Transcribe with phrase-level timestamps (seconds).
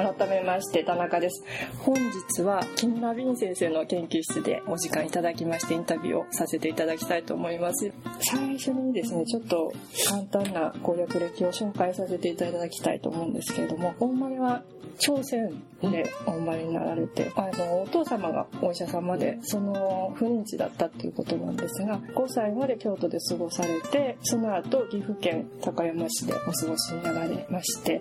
[0.00, 1.44] 改めまして田中です。
[1.80, 7.92] 本日は木村敏先生の研究室でお時間いただきましてインタビューをさせていただきたいと思います。
[8.20, 9.72] 最初にですねちょっと
[10.08, 14.62] 簡単な攻略歴を紹介させていただきたいと思うんですけれどもお生まれは
[14.98, 28.00] 朝鮮でお生まれになられてあのお父様がお医者様でその不妊地だったっていうことなんですが5歳まで京都で過ごされてその後岐阜県高山市でお過ごしになられまして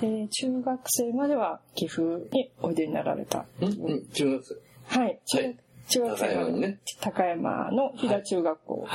[0.00, 3.46] で中学生までは岐阜においでになられた。
[3.60, 4.98] うん、うん、中学生。
[5.00, 5.20] はい。
[5.26, 5.54] 中
[5.88, 8.86] 中学生まで、ね、高山の飛騨中学校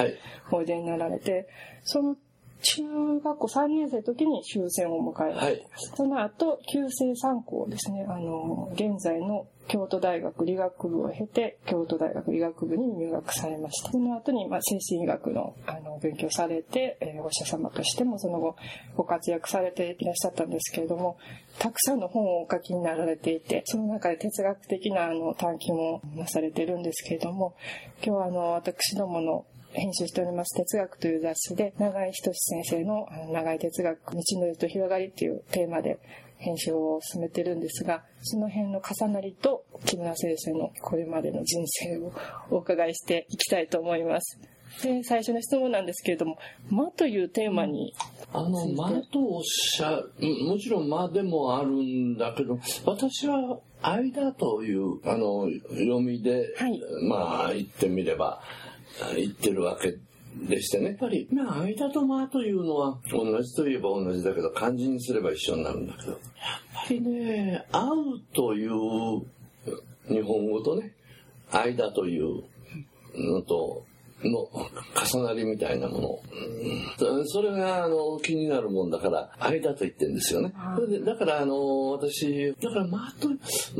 [0.52, 0.66] おい。
[0.66, 1.48] でになられて、
[1.84, 2.16] その
[2.62, 2.84] 中
[3.24, 13.92] 学校3年生の時に終戦を迎えられて、はい、その後、旧制三校ですね、あの、現在の京都大学理学部を経て、京都大学理学部に入学されました。
[13.94, 18.58] その後に、まあ、精神医学の、あの、勉強されて、えー、お医者様としてもその後、
[18.98, 21.18] ご活躍されていらっしゃったんですけれども、
[21.58, 27.56] たくさんの本をお書きになられていて、その中で哲学的な、あの、探求もなされてるんですけれども、
[28.04, 35.98] 今日は、あの、私どもの編集しております哲学という雑誌で、長井仁先生の長井哲学、道のりと広がりっていうテーマで
[36.42, 42.12] 編集を進めてるんですが、その辺の重なりと木村先生のこれまでの人生を
[42.50, 44.40] お伺いしていきたいと思います。
[44.82, 46.38] で、最初の質問なんですけれども、
[46.70, 47.94] 間というテーマに。
[48.34, 50.02] あの、間とおっしゃ、
[50.48, 58.42] もちろん間でもあるんだけど、私は間という、あの、読みで、はい、まあ、言ってみれば、
[59.16, 59.96] 言ってるわけ
[60.48, 60.88] でしてね。
[60.88, 66.20] やっぱり、まあ、間と間というのは、同じといえば同じだけど、漢字にすれば一緒になるんだけど、やっ
[66.88, 68.72] ぱりね、会うという
[70.08, 70.94] 日本語とね、
[71.52, 72.44] 間という
[73.16, 73.84] のと、
[74.24, 74.48] の
[75.14, 76.20] 重なりみたいなもの。
[77.10, 80.54] うん、それがあの気になるもんだから、間と言ってるんですよね。
[80.76, 83.30] それでだからあの、私、だから間と、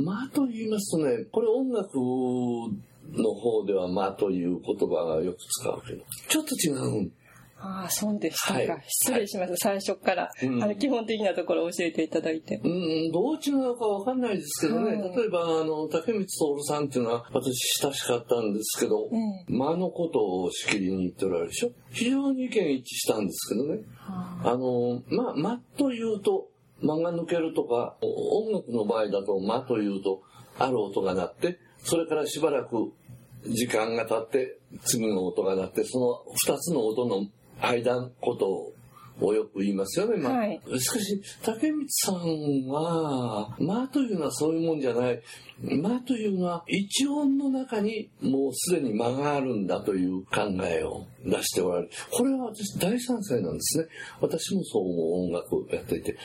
[0.02, 2.00] 間と言いますとね、これ音楽
[3.14, 7.12] の方では間という言葉がよく使うけど、ちょっと違う。
[7.64, 8.60] ああ、そうでしたか。
[8.60, 12.60] はい、失礼します、はい、最初から、うん、あの基本的なところを教えていただいて。
[12.64, 21.72] うん、どう違うかわかんないですけどね、例えば、あの、竹光徹さんっていうのは、私親しかったんですけど、うん、間のことをしきりに言っておられるでしょ？
[21.92, 23.84] 非常に意見一致したんですけどね。
[24.08, 26.48] あの、ま、間というと、
[26.82, 30.24] 間が抜けるとか、音楽の場合だと間というと、
[30.58, 32.92] ある音が鳴って、それからしばらく
[33.46, 37.26] 時間が経って次の音が鳴ってその2つの音の
[37.60, 38.74] 間のこと
[39.20, 40.18] をよく言いますよね。
[40.18, 45.22] まあ、はい、しかし、竹光さんは、まあというのはそういうもんじゃない。
[45.80, 51.90] まあというのは、一音の中にもうすでに間があるんだという考えを出しておられる。
[52.10, 53.86] これは私大賛成なんですね。
[54.22, 56.18] 私もそう思う音楽をやっていて。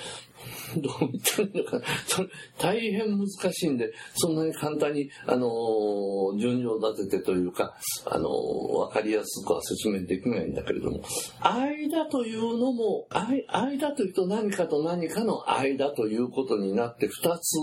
[0.77, 1.81] どう言ったらいいのか。
[2.07, 11.01] それ、大変難しいんで、そんなに簡単に、あのー、順序を立ててというか、あのー、わかりやすくは説明できないんだけれども、
[11.41, 17.57] 間というのも、間というと何かと何かの間ということになって二つ、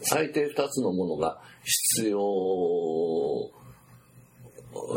[0.00, 2.20] 最低二つのものが必要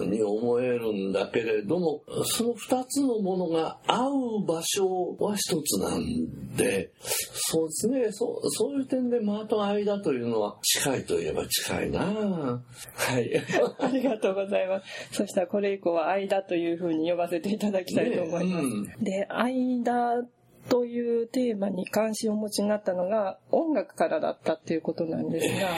[0.06, 13.32] に思えるんだけれども、その二つのものが合う場所は一つなんで、そうですね、そう、そういう点で間と間というのは近いといえば近いなはい。
[13.80, 15.14] ありがとうございます。
[15.14, 18.68] そしたらこれ以降は間というふうに呼ばせていただきたいと思います。
[18.68, 20.28] ねうん、で、間
[20.70, 25.70] というテーマに関心をお持ちになったのが音楽からだったっていうことなんですが、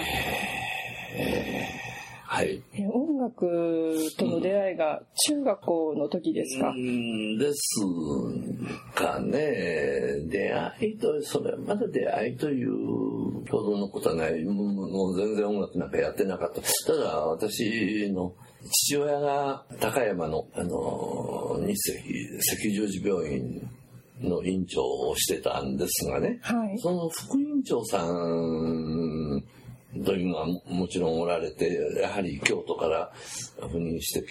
[1.15, 1.82] えー
[2.33, 2.63] はい。
[2.91, 3.45] 音楽
[4.17, 7.85] との出会いが中学校の時ですか、うん、です
[8.95, 10.25] かね。
[10.29, 12.71] 出会いと、それまだ出会いという
[13.51, 14.43] ほどのことはない。
[14.45, 16.61] もう全然音楽なんかやってなかった。
[16.91, 18.33] ただ私の
[18.63, 23.69] 父親が高山の、あの、日赤、赤十字病院
[24.23, 29.43] の院長をしてたんですがね、はい、その副院長さん
[30.05, 33.11] というのはもちろんおられて、やはり京都から
[33.59, 34.25] 赴任して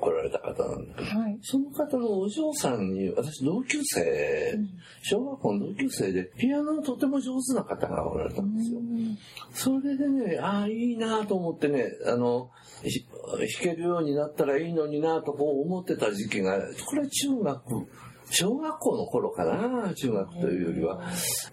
[0.00, 0.94] 来られた方なんだ。
[0.96, 4.68] けど、はい、その方のお嬢さんに、私同級生、うん、
[5.02, 8.80] 小学校の同級生で、ピアノのとても上手な方がおられたんですよ。
[9.52, 12.50] それでね、ああ、いいなと思ってね、あの、
[12.82, 17.88] 弾けるようになったらいいのになとこう思ってた時期が、これは中学、
[18.30, 21.00] 小学校の頃かな、中学というよりは。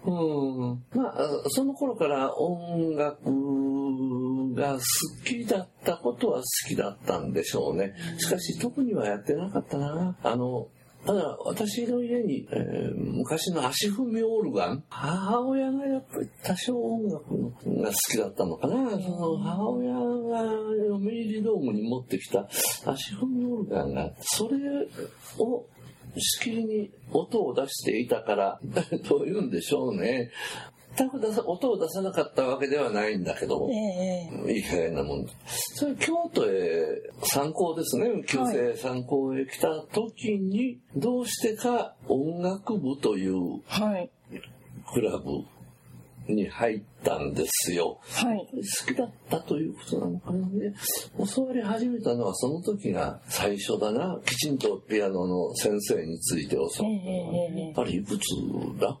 [0.04, 0.84] うん。
[0.94, 4.80] まあ、その頃から音楽が好
[5.24, 7.94] きだったことは好きだったんでしょうね。
[8.18, 10.16] しかし特にはやってなかったな。
[10.22, 10.68] あの、
[11.06, 18.90] ただ、私の家に、えー、昔の足踏みオルガン、母親がやっぱり多少音楽が好きだったのかな。
[18.90, 20.42] その母親が
[20.88, 22.48] 嫁入り道具に持ってきた
[22.86, 24.56] 足踏みオルガンが、それ
[25.38, 25.66] を
[26.20, 28.60] しきりに音を出していたから、
[29.04, 30.30] というんでしょうね。
[30.96, 35.26] 全く音を出さなかったわけではないんだけど、えー、いい加減なもん。
[35.46, 36.84] それ京都へ
[37.24, 38.22] 参考ですね。
[38.26, 43.60] 旧制参考へ来た時に、どうしてか音楽部という
[44.92, 45.44] クラブ
[46.32, 48.00] に入ったんですよ。
[48.02, 48.38] はい。
[48.38, 50.74] 好きだったということなのかなね。
[51.34, 54.18] 教わり始めたのはその時が最初だな。
[54.24, 56.94] きちんとピアノの先生について教わったのは、
[57.50, 57.74] ね。
[57.76, 58.20] あれいくつ
[58.80, 58.98] だ？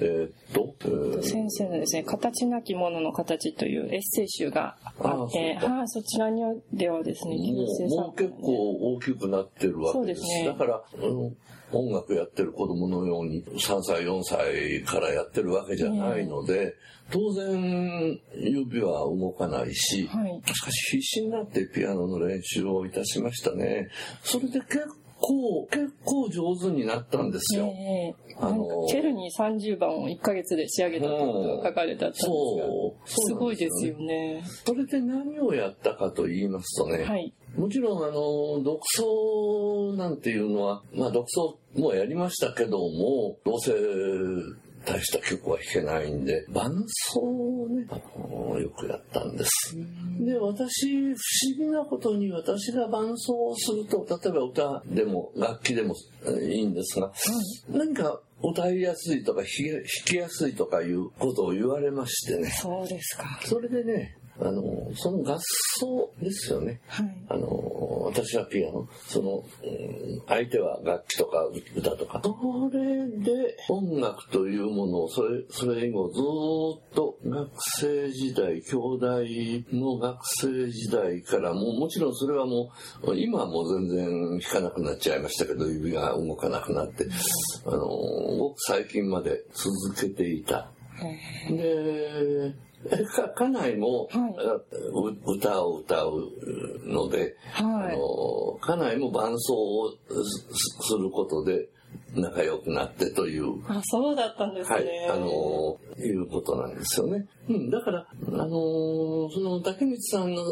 [0.00, 6.42] えー、っと、えー、先生のですね、形なきものの形というエッセイ集があって、はい、そちらに
[6.72, 7.36] ではですね、
[7.88, 10.20] もう結構大きくなってるわけです。
[10.20, 11.36] ですね、だから、うん
[11.72, 16.74] 音楽やってる子供のように3歳4歳からやってるわけじゃないので、
[17.10, 17.45] 当然
[18.34, 23.88] 指は動かないし、はい、しかし必死になってピアノの練習をいたしましたね。
[24.22, 24.86] それで結
[25.20, 27.66] 構、結構上手になったんですよ。
[27.66, 32.32] えー、あのチェルに30番を1ヶ月で仕上げたってことが書かれたんですが、
[33.06, 34.42] すごいですよね。
[34.64, 43.72] それで何をやったかと言いますとね、はい、もちろんあの、独奏なんていうのは、まあ独奏もやりましたけども、どうせ
[44.86, 47.86] 大した曲は弾けないんで、伴奏をね、
[48.62, 49.76] よくやったんです。
[50.20, 51.14] で、私、不思
[51.58, 55.94] 議なことに私が伴奏をすると、例えば歌でも楽器でも
[56.40, 57.12] いいんですが、
[57.68, 59.48] 何か歌いやすいとか弾
[60.04, 62.48] きやすいとかいうことを言われましてね。
[62.50, 63.40] そうですか。
[63.44, 64.62] それでね、あの、
[64.94, 65.38] その合
[65.78, 66.80] 奏ですよね。
[66.88, 69.42] はい、あの、私はピアノ、その、
[70.28, 72.20] 相手は楽器とか歌とか。
[72.22, 77.50] それで音楽というものを、それ、それ以後ずっと学
[77.80, 79.06] 生時代、兄弟
[79.72, 82.70] の学生時代からも、もちろんそれはも
[83.04, 87.06] う、今はもう全然弾かなくなっちゃいましたけど、指が動かなくなって、
[87.64, 90.70] あの、ごく最近まで続けていた。
[91.50, 92.54] で、
[93.34, 96.32] 家内も、はい、歌を歌う
[96.84, 101.68] ので、はい、あの家内も伴奏をすることで
[102.14, 103.62] 仲良くなってという。
[103.68, 104.76] あ、そうだったんですね。
[104.76, 107.26] はい、あのいうことなんですよね。
[107.48, 110.42] うん、だから、あのその竹光さんの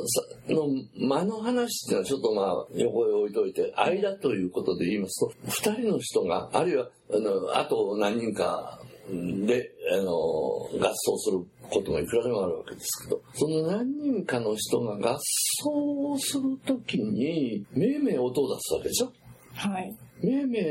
[0.49, 0.69] の
[0.99, 8.81] 間の話っていうのはちょっとまあ横へ置いといて、間ということで言いますと、二人の人が、あるいは、あの、あと何人か
[9.11, 15.19] で、あの、合奏することがいくらでもあるわけですけど、その何人かの人が合
[15.63, 15.71] 奏
[16.13, 19.13] をするときに、めいめい音を出すわけでしょ？
[19.55, 19.97] はい。
[20.23, 20.63] めいめい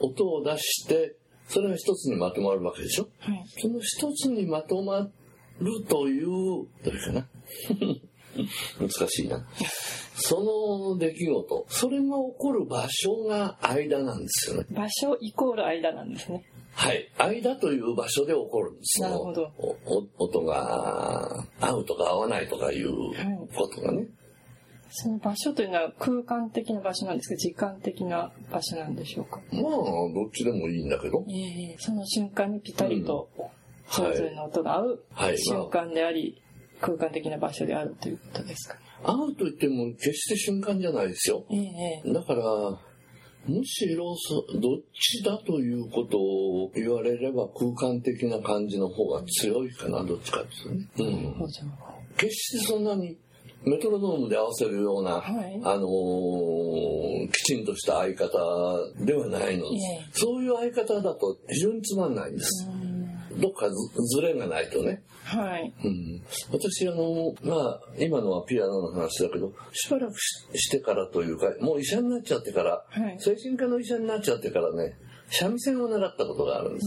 [0.00, 1.16] 音を出して、
[1.48, 3.08] それが一つにまとまるわけでしょ？
[3.18, 3.44] はい。
[3.58, 5.00] その一つにまとま
[5.60, 7.28] るという、どれかな？
[8.80, 9.46] 難しいな。
[10.14, 14.66] その出来事、それが起こる場所が間なんですよね。
[14.70, 16.42] 場所イコール間なんですね。
[16.74, 17.10] はい。
[17.18, 19.02] 間という場所で起こるんです。
[19.02, 19.50] なるほど。
[20.18, 22.92] 音が合うとか合わないとかいう
[23.54, 23.98] ことがね。
[23.98, 24.08] はい、
[24.90, 27.36] その場所というのは空間的な場所なんですか？
[27.36, 29.40] 時間的な場所なんでしょうか？
[29.52, 31.24] まあ、どっちでもいいんだけど。
[31.28, 33.28] えー、その瞬間にぴたりと、
[33.88, 35.04] それぞれの音が合う
[35.36, 36.40] 瞬間であり、
[36.80, 41.44] 空間的な場所であるということですか、ね、合うと言っても決して瞬間じゃないですよ。
[41.50, 42.42] えー、だから、
[43.46, 44.14] むしろ
[44.60, 50.88] どっちだということを言われれば空間的な感じの方が強いかな、どっちかですね。
[50.98, 51.34] うん。
[52.16, 53.16] 決してそんなに
[53.64, 58.28] メトロノームで合わせるような、はい、あのー、きちんとした相方
[59.04, 59.78] ではないので
[60.12, 60.20] す。
[60.20, 62.68] そういう相方だと非常につまんないんです。
[63.38, 65.02] どっかずれがないとね。
[65.24, 65.72] はい。
[65.84, 74.94] うん、私、あの、まあ、今のはピアノの話だけど、しばらくしてからというか、もう医者になっちゃってから、はい、精神科の医者になっちゃってからね、
[75.32, 76.86] 三味線を習ったことがあるんです。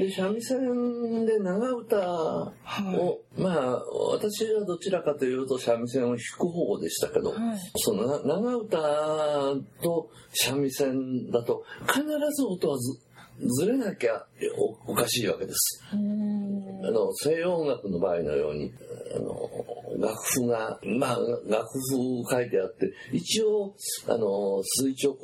[0.00, 13.00] で、三味線で長唄を、はい、まあ、私はどちらかというと三味線を弾く方でしたけど、はい、その長唄と三味線だと必ず音はず
[13.46, 14.24] ずれなきゃ
[14.86, 15.82] おかしいわけです。
[15.92, 15.96] あ
[16.90, 18.72] の西洋音楽の場合のように
[19.14, 19.50] あの
[19.98, 21.18] 楽譜がまあ
[21.48, 23.74] 楽譜書いてあって一応
[24.08, 25.14] あの垂直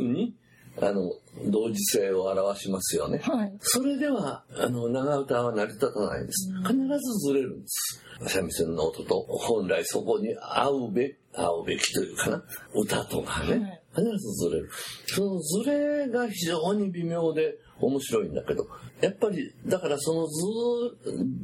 [0.00, 0.34] に
[0.80, 1.12] あの、
[1.46, 3.18] 同時性を表しますよね。
[3.18, 3.52] はい。
[3.60, 6.50] それでは、あの、長唄は成り立たないんです。
[6.62, 8.04] 必ずずれるんです。
[8.26, 12.42] 三味線の音と、本来そこに合うべ、合うべきというかな、
[12.74, 14.70] 歌とかね、必ずずれる。
[15.06, 18.66] そのずれが非常に微妙で面白いんだけど、
[19.00, 20.44] やっぱり、だからそのず、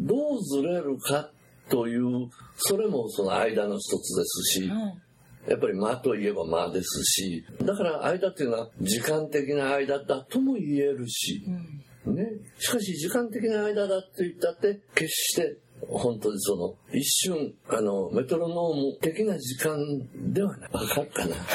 [0.00, 1.30] どうずれるか
[1.68, 5.02] という、それもその間の一つですし、はい
[5.48, 11.42] やっぱり間といえば間ですし、だから間っていうのは時間的な間だとも言えるし、
[12.06, 12.26] うん、ね。
[12.58, 15.56] しかし時間的な間だって言ったって、決して
[15.88, 19.78] 本当にその一瞬あのメトロノーム的な時間
[20.32, 21.36] ではなかるかな。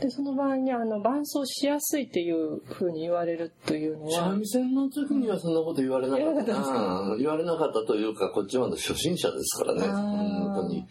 [0.00, 4.30] でその場合にあの伴奏しやすいっていうふうに言われるというのは。
[4.30, 9.80] 三味線の時にはそんなこと言われなかった、うん、言われなかったというかこっちは初心者ですからね。
[9.88, 10.86] 本当に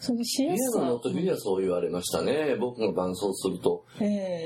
[0.00, 0.84] そのしやすさ。
[0.84, 2.56] の時にはそう言われましたね。
[2.58, 3.84] 僕が伴奏すると、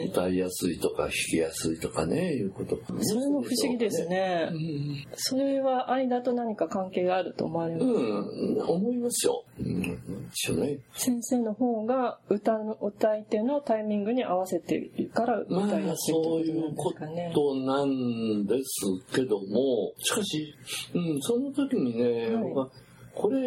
[0.08, 2.78] 歌いやすいとか弾きやすいとかね、いうこと。
[3.00, 4.48] それも不思議ですね。
[4.50, 9.44] うん、それは間と何か関係があると思われますうん、思いますよ。
[9.58, 17.24] うん、ね、先生の方が歌の歌い手のタイミングに合わせているから歌いやすいということなんですかね。
[17.26, 20.54] まあ、そういうことなんですけども、しかし、
[20.94, 23.38] うん、その時にね、はいこれ、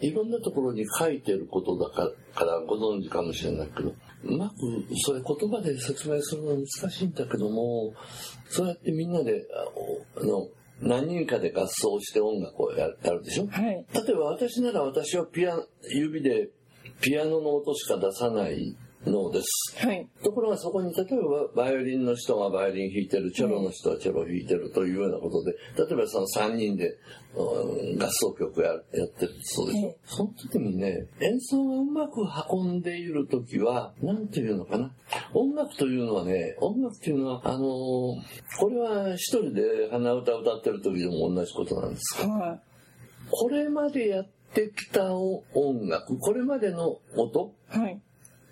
[0.00, 4.54] いろんなところに書いてることだからご存知かもしれないけど、うまく
[5.04, 7.94] それ言葉で説明するの難しいんだけども、
[8.48, 9.46] そうやってみんなで、
[10.16, 10.48] あの、
[10.80, 15.58] 何人かで合奏して音楽をやるでしょ、はい、例えば私なら私はピア
[15.90, 16.50] 指で
[17.00, 19.86] ピアノの音しか出さないのです。
[19.86, 20.08] はい。
[20.22, 21.06] ところがそこに例え
[21.54, 26.98] ばバイオリンの人がバイオリン弾いてる、チェロの人はチェロ弾いてるというようなことで、例えばその3人で、
[27.34, 28.78] うん、合奏曲ややっ
[29.08, 29.96] てるそうでしょ。
[30.04, 34.90] その時にね、演奏がうまく運んでいる時は、なんていうのかな？
[35.32, 37.60] 音楽というのはね、音楽というのは、あのー、
[38.58, 42.60] これは一人で鼻歌歌ってる時でも同じことなんですが、はい、
[43.30, 45.44] これまでやってきた音
[45.88, 48.00] 楽、これまでの音、はい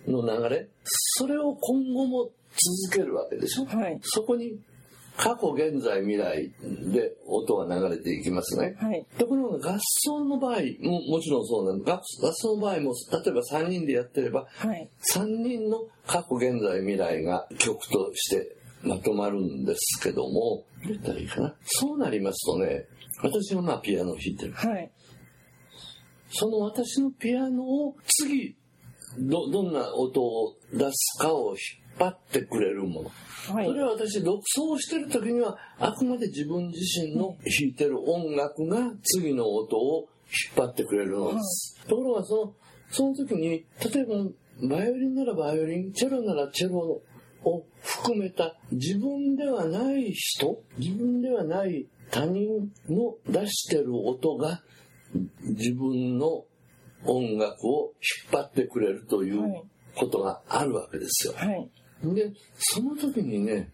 [0.06, 2.30] の流れ、それを今後も
[2.88, 3.64] 続けるわけでしょ？
[3.66, 4.58] はい、そこに
[5.16, 6.52] 過去、現在、未来
[6.92, 8.76] で音は流れていきますね。
[8.78, 12.20] はい、ところが合奏の場合ももちろんそうなんです。
[12.20, 21.54] 合奏の場合も例えば3人でやってれば、はい、3人の過去、現在、未来が曲としてまとまるんですけども、どったらいいかな？
[21.64, 22.84] そうなりますとね、
[23.22, 24.52] 私はまあピアノを弾いてる。
[24.52, 24.90] はい、
[26.28, 28.54] その私のピアノを次
[29.18, 31.56] ど、どんな音を出すかを引っ
[31.98, 33.10] 張ってくれるもの。
[33.54, 40.08] はい、それは私、独奏してる時には、あくまで自分自身の弾いてる音楽が次の音を
[40.56, 41.78] 引っ張ってくれるのです。
[41.80, 42.54] はい、ところが、その、
[42.90, 47.02] その時に、例えば、バイオリンならバイオリン、チェロならチェロ
[47.44, 52.46] を含めた自分ではない人、自分ではない他人
[52.88, 54.62] の出してる音が
[55.42, 56.44] 自分の
[57.06, 57.92] 音楽を
[58.32, 59.62] 引っ張ってくれるという
[59.94, 61.34] ことがあるわけですよ。
[61.36, 61.70] はい、
[62.14, 63.70] で、その時にね、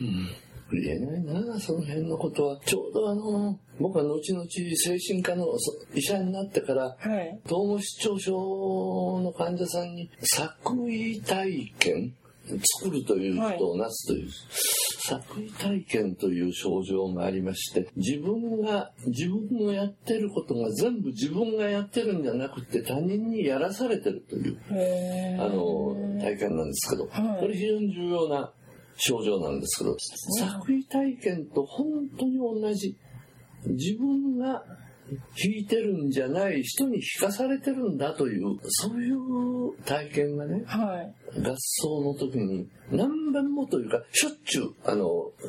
[0.00, 0.28] うん、
[0.72, 2.60] 言えないな、その辺のことは。
[2.64, 5.46] ちょうどあの、僕は後々精神科の
[5.94, 10.52] 医者になってから、はい、統合失調症の患者さんに作
[10.88, 12.14] 為体験
[12.80, 14.32] 作るという人をなすという、はい、
[14.98, 24.58] 作為体験という症状がありまして自分が自分のやってることが全部自分がやってるんじゃなくて他人にやらされてるという
[25.40, 28.52] あの体験なんですけど、はい、これ非常に重要な
[28.96, 29.96] 症状なんですけど、
[30.38, 32.96] 作為体験と本当に同じ。
[33.66, 34.62] 自分が
[35.08, 35.18] 弾
[35.58, 45.06] いてるんじゃない人に弾かされてるんだという、そういう体験がね、はい、合奏の時に何遍もというか、しょっちゅう、あの、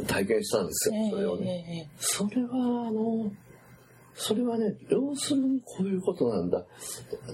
[0.08, 1.88] 体験したんですよ、それをね。
[1.90, 3.32] えー、それは、あの、
[4.16, 6.66] それはね、要するにこういうことなんだ。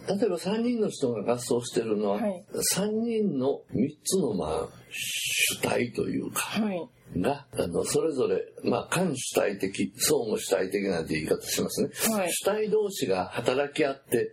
[0.07, 2.45] 例えば3人の人が合奏してるのは、はい、
[2.75, 11.89] 3人の3つの、まあ、主体というか、はいが、あの、それぞれ、まあ、間主体的、相互主体的なんて言い方しますね。
[12.15, 14.31] はい、主体同士が働き合って、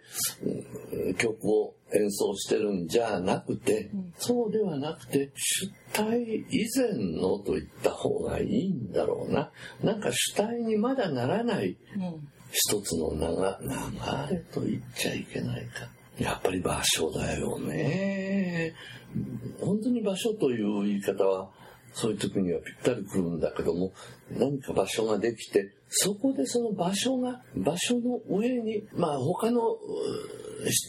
[0.95, 9.51] うん、曲を演奏してるんじゃなくて、うん、そうではなくて、主体以前のと言った方がいいんだろうな。
[9.83, 11.77] なんか主体にまだならない、
[12.51, 15.89] 一つの流れと言っちゃいけないか。
[16.19, 18.75] やっぱり場所だよね。
[19.61, 21.51] 本当に場所という言い方は、
[21.93, 23.93] そういう時にはぴったりくるんだけども、
[24.31, 29.61] 何か場所ができて、そこでその場所が、場所の上に、まあ他の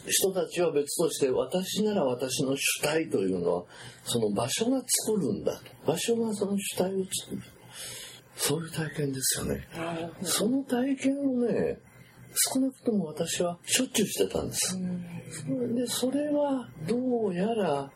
[0.07, 3.63] 人たちは別として私なら私の主体というのは
[4.03, 7.41] その場所が作るんだと場所がその主体を作る
[8.39, 9.67] そういう体験ですよね。
[10.23, 11.77] その体験をね
[12.53, 14.77] 少なくとも私はしょっちゅうしてたんです。
[15.75, 17.91] でそれはどうやら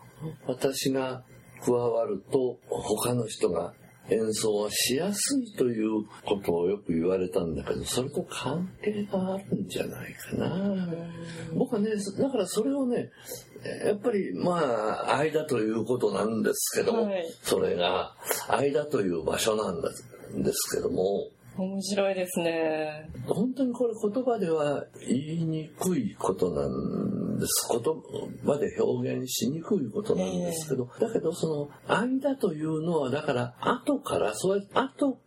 [0.45, 1.23] 私が
[1.65, 3.73] 加わると他の人が
[4.09, 10.87] 演奏はしやすいということをよく言われたんだけどそれと関係があるんじゃないかな。
[11.55, 13.09] 僕はねだからそれをね
[13.85, 14.57] やっぱりま
[15.07, 18.13] あ間ということなんですけども、はい、それが
[18.49, 20.12] 間という場所なんです
[20.75, 21.27] けども。
[21.55, 23.09] 面白いですね。
[23.27, 27.67] 本当にこれ言葉では言いにくいことなんです。
[27.71, 27.79] 言
[28.45, 35.19] 葉で表現しにくいことなんですけど、えー、だけどその間というのはだから後からそうやって後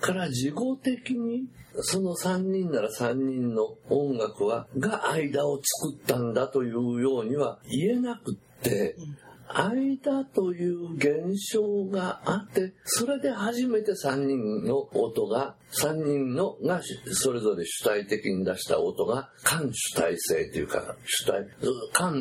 [0.00, 1.44] から事後的に
[1.80, 16.80] その3人なら3人の音楽はが間を作ったんだというようには言えなくって、うん間という現象があって、それで初めて3人の音が、3人のが
[17.12, 21.46] それぞれ主体的に出した音が、間主体性というか、主体、
[21.92, 22.12] 間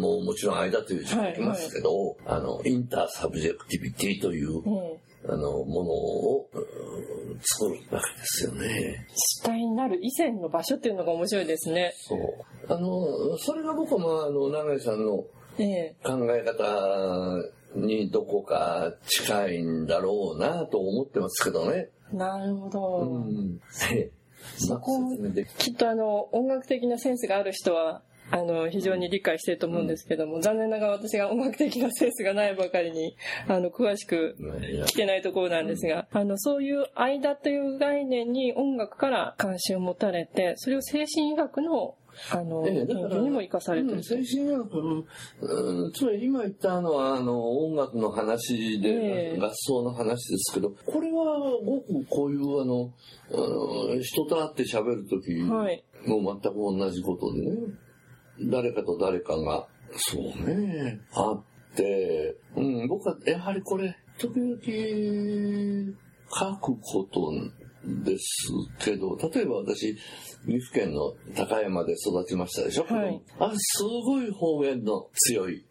[0.00, 6.48] ももちろん間という字がきますけど、はいはい、あの、 intersubjectivity という、うんあの、ものを
[7.42, 9.06] 作るわけですよね。
[9.14, 11.94] 主体になる以前の場所っていうのが面白いですね。
[11.96, 12.72] そう。
[12.72, 15.24] あの、それが僕は、あの、長井さんの
[15.56, 17.42] 考え方
[17.74, 21.88] にどこか近いんだろうなと思ってますけどね。
[22.12, 22.98] なるほど。
[23.00, 23.60] うん、
[24.58, 24.98] そこ
[25.58, 33.16] きっとあの音楽的なセンスがある人はあの非常に理解してると思うんですけども、うん、残念ながら私が音楽的なセンスがないばかりに
[33.46, 34.36] あの詳しく
[34.86, 41.94] 聞けないところなんですが、あのそういう間という概念に音楽から関心を持たれてそれを精神医学の
[42.30, 45.06] あの、ええ、研究にも生かされてる、うん、精神医学、
[45.40, 52.92] うん、つまり今言ったのはあの音楽の話で、え合奏の話ですけどこれはごくこういうあの
[53.32, 53.36] あ
[53.96, 55.32] の人と会って喋る時
[56.06, 57.56] も全く同じことでね、
[58.50, 59.66] 誰かと誰かが
[59.96, 65.96] そうねあって、うん、僕はやはりこれ時々
[66.30, 67.32] 書くこと
[67.84, 68.48] です
[68.78, 69.96] けど例えば私
[70.46, 75.64] 岐阜県の高山で育ちましたでしょ、はい、あすごい方言の強い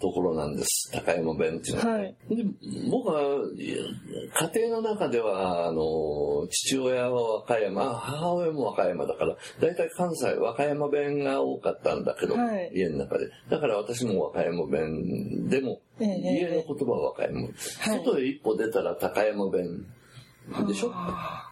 [0.00, 1.96] ところなんです、高山弁っていうのは。
[1.98, 2.44] はい、で
[2.90, 3.22] 僕は
[3.56, 13.28] 家庭の中ではあの父親は和歌山母親も和歌山だから大体関西和歌山弁が多かったんだけど、はい、家の中で。
[13.48, 19.86] だから私も和歌山弁でも、家の言葉は和歌山弁、外へ一歩出たら高山弁
[20.66, 20.92] でしょ？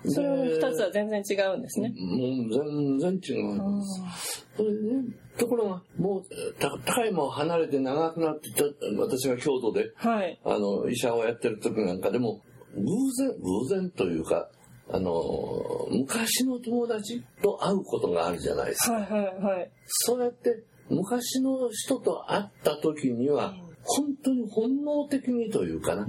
[0.09, 1.93] それは二つは全然違うんですね。
[1.97, 4.45] もう全然違うんです。
[4.57, 5.05] それね、
[5.37, 6.25] ところが、もう、
[6.59, 8.65] 高山を離れて長くなってた、
[8.99, 12.41] 私が京都で、はい、あの、医者をやってる時なんかでも、
[12.75, 12.83] 偶
[13.19, 14.49] 然、偶然というか、
[14.89, 15.13] あの、
[15.91, 18.95] 昔の友達と会うことがあるじゃないですか。
[18.95, 19.71] はいはいはい。
[19.87, 26.07] そうやって、昔の人と会った時には、本当に本能的にというかな、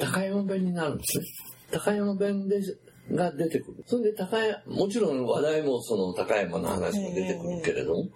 [0.00, 1.24] 高山弁になるんですね。
[1.70, 2.60] 高山弁で
[3.12, 3.84] が出てくる。
[3.86, 8.08] それで高山、もちろん話題もその高山の話も出てくるけれども、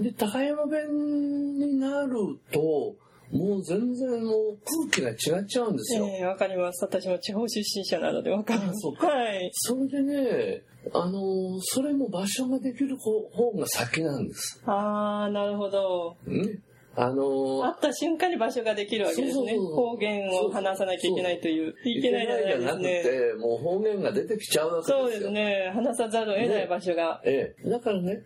[0.00, 2.12] で、高山弁になる
[2.52, 2.94] と、
[3.32, 4.58] もう全然もう
[4.90, 6.06] 空気が違っちゃうんですよ。
[6.06, 6.84] ええー、わかります。
[6.84, 8.86] 私も地方出身者なのでわかります。
[9.04, 9.50] はい。
[9.52, 14.62] それでね、あの、それも場所ができる方が先なんです。
[14.66, 16.16] ああ、なるほど。
[16.26, 16.60] ね。
[16.98, 19.56] あのー、会った瞬間に場所ができるわけですね。
[19.58, 21.74] 方言を話さなきゃいけないという。
[21.84, 23.02] いけないじゃないですね。
[23.02, 24.98] て、もう方言が出てきちゃうわけですよ。
[25.00, 25.70] そうですね。
[25.74, 27.20] 話さざるを得ない場所が。
[27.24, 27.68] ね、ええ。
[27.68, 28.22] だからね、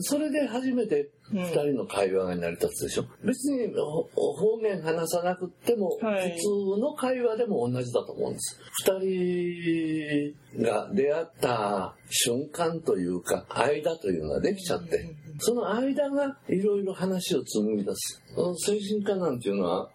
[0.00, 3.02] それで初めて二人の会話が成り立つでしょ。
[3.22, 3.74] うん、別に
[4.14, 8.60] 方言話さなくても、普通の会話でも同じだと思うんです。
[8.84, 18.22] 二、人が出会った瞬間というか、間というのができちゃって、その間がいろいろ話を紡ぎ出す。
[18.58, 19.90] 精神科なんていうのは、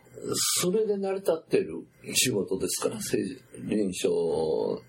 [0.61, 2.97] それで成り立っている仕事ですから、
[3.67, 4.81] 臨床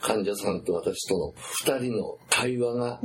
[0.00, 3.00] 患者さんと私との二人の会話が、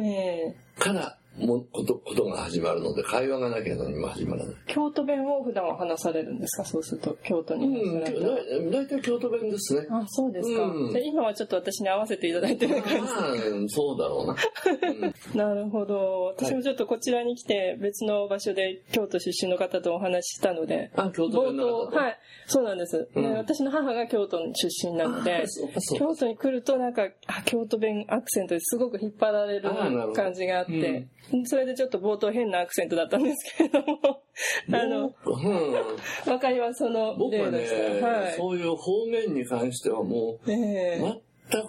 [0.79, 4.55] からもことことが始まるので会話がなきゃ何も始まらない。
[4.67, 6.65] 京都弁を普段は話されるんですか？
[6.65, 9.87] そうすると京都にうん大体京都弁ですね。
[9.89, 13.33] あそうですか、うん、で今はちょっと私に合わせていただいてる感じあ
[13.67, 14.35] そうだろうな、
[15.33, 16.33] うん、 なるほど。
[16.37, 22.17] 私もちょっとこちらに来て別の場所で京都出身の方とお話ししたのであ京都弁の方はい。
[22.47, 25.45] そうなんです、うん、私の母が京都出身なので
[25.97, 29.69] 京都に来るとなんかあ京都弁アクセントですごく引っ張られる
[30.13, 31.07] 感じがあって、
[31.45, 34.21] それでちょっと冒頭変なアクセントだったんですけれども、
[34.71, 37.59] あの、うん、わかります、その僕はね、
[38.01, 41.67] はい、そういう方言に関してはもう、えー、全く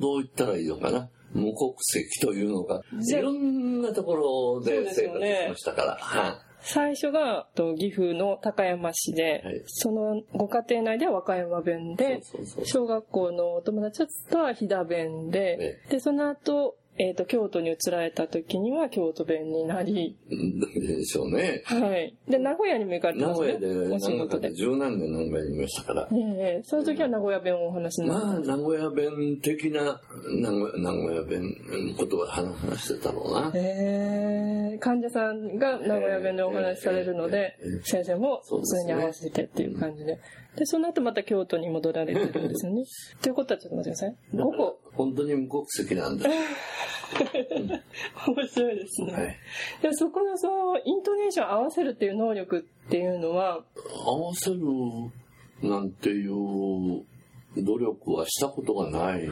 [0.00, 1.08] どう言ったらいいのかな。
[1.32, 5.96] 無国籍というのか、いろんなところで生活しましたから。
[5.96, 6.46] はい。
[6.60, 7.46] 最初が
[7.78, 12.20] 岐阜の高山市で、はい、そのご家庭内では和歌山弁で、
[12.64, 20.16] 小学校のお友達とは飛騨弁で、で、その後、えっ、ー、と、京都に移られた時には京都弁になり。
[20.74, 21.62] でしょうね。
[21.64, 22.16] はい。
[22.28, 23.52] で、名古屋にも行かれてますね。
[23.52, 24.54] 名古屋で、お仕事で。
[24.54, 26.08] 十何年名古屋にいましたから。
[26.10, 30.00] ええー、その時は名古屋弁をお話しになまあ、名古屋弁的な
[30.40, 33.52] 名古名古屋弁のことは話してたろうな。
[33.54, 40.18] ええー、患者さんが名古屋弁でお話しされるので、えーえー、先生もそれに合わせてっていう感じで。
[40.56, 42.84] で、その後また京都に戻られてるんですよね。
[43.22, 44.16] ということはちょっと待ってください。
[44.34, 44.80] 5個。
[44.92, 46.28] 本当に無国籍なんだ。
[48.26, 49.12] 面白いですね。
[49.12, 49.36] はい、
[49.82, 53.62] でそこのそのイントネーション合わせるっていう能力っていうのは？
[54.04, 54.58] 合わせる
[55.62, 57.04] なんていう
[57.62, 59.28] 努力はしたことがない。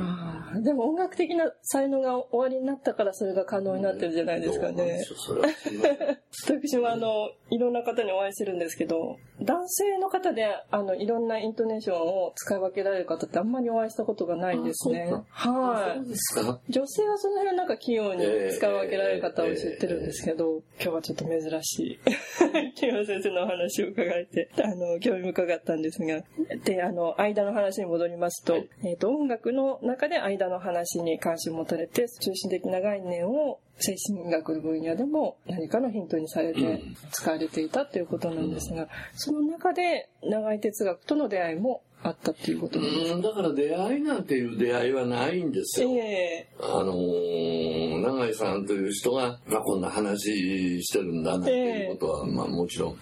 [0.63, 5.05] でも音楽的な才能が終わりになったからそれが可能になってるじゃないですかね。
[6.47, 15.13] 私もあの、いろんな方にお会いするんですけど、男性の方であの、いろんなイントネーションを使い分けられる方ってあんまりお会いしたことがないんですね。
[15.31, 16.73] はい。
[16.73, 21.99] 女性はその辺なんか器用に使い分けられる方を知ってるんですけど、今日はちょっと珍しい。
[22.75, 26.23] 木村先生のお話を伺えて、あの、興味深かったんですが、
[26.65, 45.91] で、あの、間の話に戻りりますと、はい、えっ、ー、と、音楽の中で間の話に関心を持たれて、中心的な概念を精神学の分野でも何かのヒントにされて使われていたということなんですが、その中で長い哲学との出会いもあったっていうことですだから出会いなんていう出会いはないんですよ。
[45.91, 52.97] えー、あのー、永井さんという人が、まあ、こんな話してるんだなっていうことは、えー、まあもちろん聞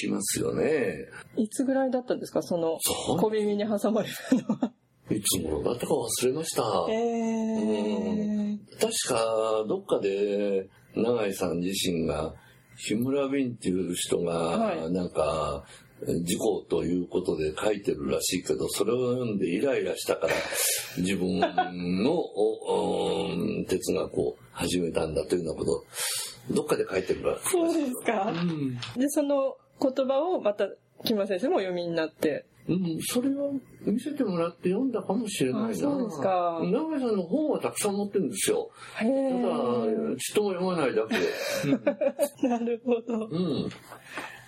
[0.00, 1.06] きますよね。
[1.36, 2.42] いつぐらいだったんですか？
[2.42, 2.78] その
[3.18, 4.72] 小耳に挟まれたのは。
[5.10, 6.62] いつ頃だったか忘れました。
[6.90, 12.34] えー、確かどっかで永井さん自身が
[12.76, 15.64] 日村便っていう人がなんか
[16.24, 20.34] 事故ということで書いてるらしいけど、それを読んでイライラしたから、
[20.96, 21.46] 自分の
[23.66, 25.84] 哲学を始めたんだというようなこ
[26.48, 27.50] と、どっかで書いてるらしい。
[27.50, 28.32] そうですか。
[28.32, 30.68] うん、で、その言葉をまた、
[31.04, 32.46] 木村先生も読みになって。
[32.68, 33.52] うん、それを
[33.84, 35.74] 見せてもらって読んだかもしれないな。
[35.74, 36.60] そうですか。
[36.62, 38.70] 長井さんの本はたくさん持ってるんですよ。
[38.98, 42.48] ただ、ちっとも読まないだけで。
[42.48, 43.26] なるほど。
[43.26, 43.70] うん。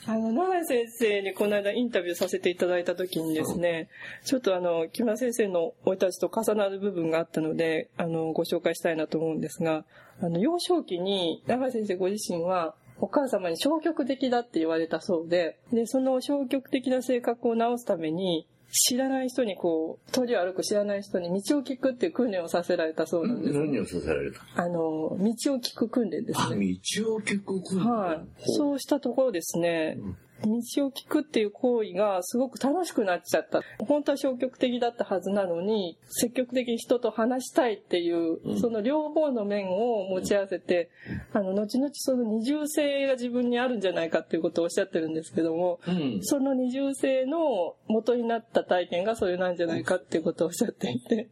[0.05, 3.89] あの、長井先生にこの間インタビューさせていただいた時にですね、
[4.25, 9.85] ちょっとあの、木村先生の生い立ちと重なる部分があったので、あの、ご紹介したいなと思うんですが、
[10.21, 23.59] あの、幼少期に長井先生ご自身は、お母様に消極的だって言われたそうで、で、その消極的な性格を直すために、知らない人にこう、通りを歩く知らない人に道を聞くっていう訓練をさせられたそうなんです。
[23.59, 24.41] 何をさせられた？
[24.57, 25.17] あの、道を
[25.59, 26.79] 聞く訓練ですね。
[26.95, 28.27] 道を聞く訓練はい。
[28.47, 33.63] そうしたところですね、うん道を聞くっていう行為がすごく楽しくなっちゃった。
[33.87, 40.91] 本当は消極的だったはずなのに、積極的に人と話したいっていう、うん、その両方の面を持ち合わせて、
[41.33, 51.29] あの、後々その二重性が自分にあるんじゃないかっていうことをおっしゃってるんですけども、うん、その二重性の元になった体験がそれなんじゃないかっていうことをおっしゃっていて。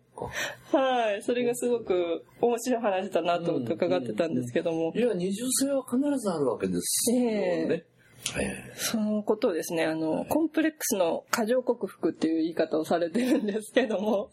[0.72, 1.22] はい。
[1.22, 4.92] それがすごく面白い話だなと思って伺ってたんですけども。
[4.94, 7.24] いや、二重性は必ずあるわけですよね。
[7.70, 7.89] えー
[8.76, 14.30] そのことをですね、あの、コンプレックスの過剰克服っていう言い方をされてるんですけども、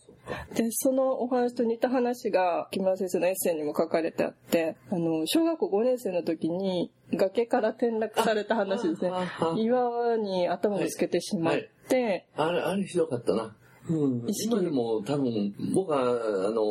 [0.54, 9.12] で、そのお話と似た話が木村先生のエッセイにも書かれてあって、あの、小学校5年生の時に崖から転落された話ですね。
[9.58, 11.56] 岩に頭をつけてしまっ
[11.88, 13.56] て、はい、あれ、あれひどかったな。
[13.90, 16.62] うん、今でも多分、僕は、あの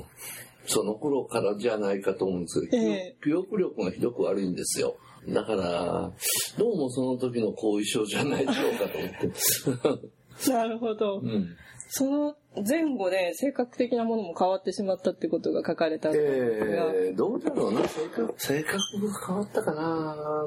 [0.00, 0.04] ー、
[0.66, 4.96] その頃からじゃないかと思うんですけど、えー、記憶力がひどく悪いんですよ。
[5.28, 6.12] だから、
[6.58, 10.50] どうもその時の後遺症じゃないでしょうかと思って。
[10.50, 11.20] なるほど。
[11.20, 11.56] うん、
[11.88, 12.36] その
[12.68, 16.92] 前後で性格的なものも変わってしまったってことが書かれたんですが。
[16.94, 20.46] えー、どうだろうな、性格、性格が変わったかな。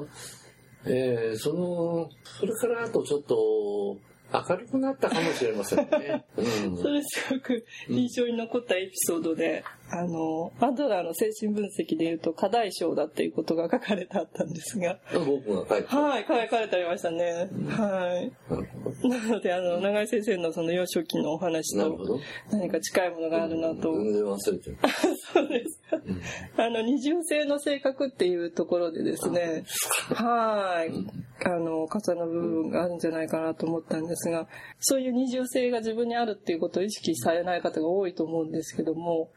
[0.88, 2.10] えー、その、
[2.40, 3.98] それからあとちょっと、
[4.34, 6.26] 明るくなったかもしれませんね。
[6.38, 14.98] うん、それすごく印象に残ったエピソードで、あの、アドラーの精神分析で言うと、課題章だっていうことが書かれてあったんですが。
[15.14, 17.50] 僕が書いてはい、書かれてありましたね。
[17.52, 18.32] うん、はい。
[19.08, 22.20] なので、あの、長井先生のその幼少期のお話と
[22.52, 23.94] 何か近いものがあるなと。
[23.94, 24.78] 全然忘れてる。
[25.34, 26.64] そうですか。
[26.64, 29.64] あの、二重性の性格っていうところでですね、
[30.14, 30.92] はい。
[31.46, 34.48] あの、重な部分があるんじゃないかなと思ったんですが、
[34.80, 39.30] そういう二重性が自分にあるっていうことを意識されない方が多いと思うんですけども、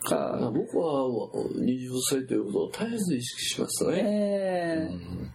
[0.00, 0.50] か。
[0.52, 1.08] 僕は
[1.56, 3.94] 二十歳ということを絶えず意識しますね。
[3.98, 5.32] えー、うん、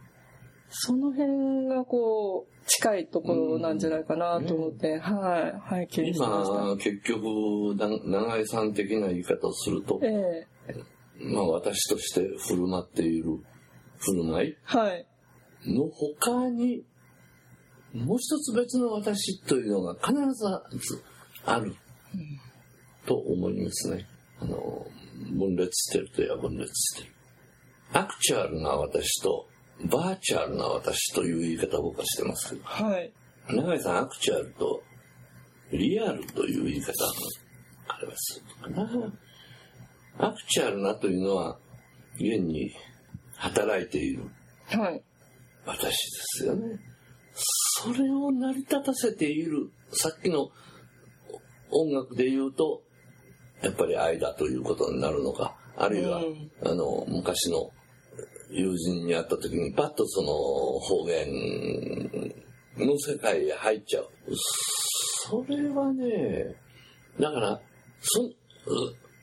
[0.69, 6.63] その辺がこう、近いところなんじゃないかなと思って、うん、はい、拝見しました。
[6.63, 7.75] 今、結局、
[8.05, 13.39] 長井さん的な言い方をすると、えー、まあ私として振る舞っている
[13.99, 14.55] 振る舞い
[15.67, 16.83] の他に、
[17.93, 20.47] もう一つ別の私というのが必ず
[21.45, 21.73] ある
[23.05, 24.05] と思いますね。
[24.41, 24.87] あの、
[25.37, 27.15] 分裂してるといえば分裂してる。
[27.93, 29.47] アクチュアルな私と
[29.83, 32.63] バーチャルな私という言い方を僕はしてますけど。
[32.63, 33.13] はい。
[33.49, 34.81] 永井さん、アクチュアルと
[35.71, 37.11] リアルという言い方が
[37.89, 39.13] ありますかな。
[40.17, 41.59] アクチュアルなというのは、
[42.15, 42.71] 現に
[43.35, 44.23] 働いている。
[44.67, 45.03] はい。
[45.65, 45.95] 私で
[46.39, 46.79] すよね。
[47.33, 50.49] それを成り立たせている、さっきの
[51.71, 52.81] 音楽で言うと、
[53.65, 56.21] やっぱり愛だということになるのか、あるいは、
[56.63, 57.71] あの、昔の
[58.51, 60.27] 友人に会った時にパッとその
[60.79, 61.27] 方言
[62.77, 64.09] の世界へ入っちゃう。
[65.27, 66.55] それはね、
[67.19, 67.59] だから、
[68.01, 68.31] そ、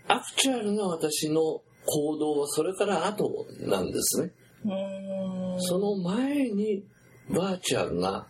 [0.09, 1.41] アクチュアルな私の
[1.87, 4.33] 行動はそれから後なんですね。
[5.59, 6.83] その前に
[7.31, 8.27] バーチャルな、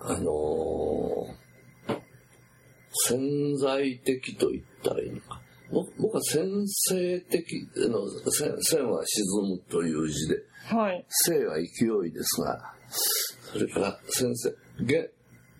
[0.00, 1.41] あのー、
[3.06, 5.40] 潜在的と言ったらいいのか。
[5.72, 8.06] 僕は先生的の
[8.60, 10.36] 線は沈むという字で、
[10.66, 11.62] はい、生は勢
[12.08, 12.74] いですが
[13.52, 14.54] それから先生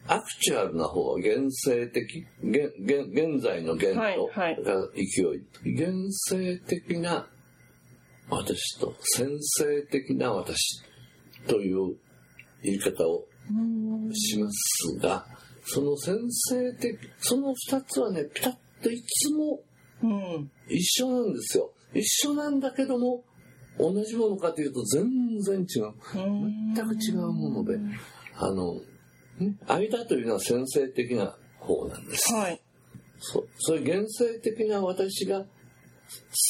[0.06, 4.56] アクチュアルな方は現世的現現在の現と、はいはい、
[4.96, 5.82] 勢い。
[5.82, 7.26] 現世的な
[8.28, 10.82] 私と先生的な私
[11.46, 11.96] という
[12.62, 13.24] 言い方を
[14.12, 15.24] しますが
[15.64, 19.60] その先生的その二つはねピタッといつも
[20.68, 21.70] 一緒なんですよ。
[21.94, 23.22] 一緒なんだけども、
[23.78, 25.92] 同じものかというと全然違う。
[26.14, 27.78] 全く違うもので、
[28.36, 28.74] あの、
[29.38, 32.34] ね、間というのは先生的な方なんです。
[32.34, 32.60] はい。
[33.18, 35.44] そそういう現世的な私が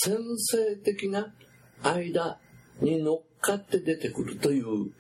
[0.05, 1.33] 先生的な
[1.83, 2.39] 間
[2.81, 4.91] に乗っかって出てくるという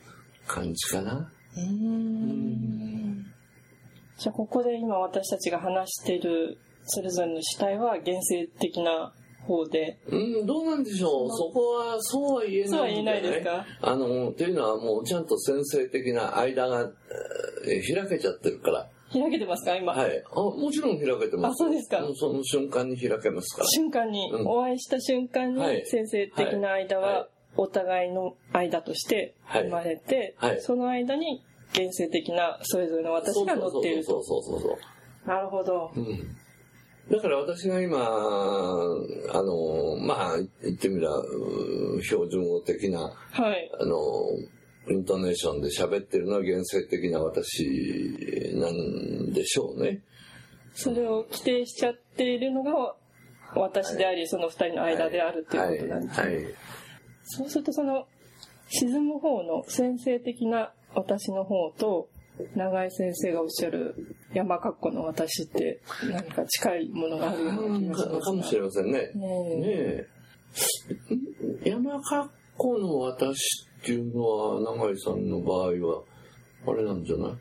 [0.46, 1.32] 感じかな。
[1.56, 3.01] うん。
[4.22, 9.12] じゃあここで今私たちが話しているそれぞれの主体は原生的な
[9.48, 9.98] 方で。
[10.06, 11.28] うん、どうなんでしょう。
[11.28, 13.66] そこは、そうは言えない、ね、そうは言えないですか？
[13.80, 16.88] あの、というのはもうちゃんと先生的な間が、
[17.66, 18.88] えー、開けちゃってるから。
[19.12, 19.74] 開けてますか？
[19.74, 19.92] 今。
[19.92, 20.22] はい。
[20.32, 21.64] あ、もちろん開けてます。
[21.64, 22.06] あ、そうですか。
[22.14, 23.68] その瞬間に開けますから。
[23.70, 31.42] 瞬間に、うん、お会いした瞬間に、先生的な間は、お互いの間として生まれて、はいはい、その間に
[31.74, 34.22] 原生的なそれぞれの私が乗っていると。
[34.22, 34.78] そうそうそうそ
[35.24, 35.28] う。
[35.28, 35.90] なるほど。
[35.96, 36.36] うん
[37.10, 41.22] だから私が今、あの、まあ、言ってみれば、
[42.00, 43.98] 標準語的な、はい、あの、
[44.88, 47.64] イントネーションで喋ってるのは原生的な私
[48.54, 50.00] なんでしょうね。
[50.74, 52.94] それを規定しちゃっているのが
[53.54, 56.26] 私であり、はい、その二人の間であるっていうことなんですね。
[56.26, 56.54] はいはい、
[57.24, 58.06] そうするとその
[58.68, 62.08] 沈む方の先生的な私の方と
[62.54, 68.86] 長井先生がおっしゃる山格好の私って何か近いものがあるような気がしますかもしれません。
[68.86, 68.92] ね。
[68.92, 69.06] ね
[69.66, 70.06] え。
[71.64, 73.38] 山格好の私
[73.80, 76.02] っていうのは長井さんの場合は
[76.66, 77.32] あれなんじゃない？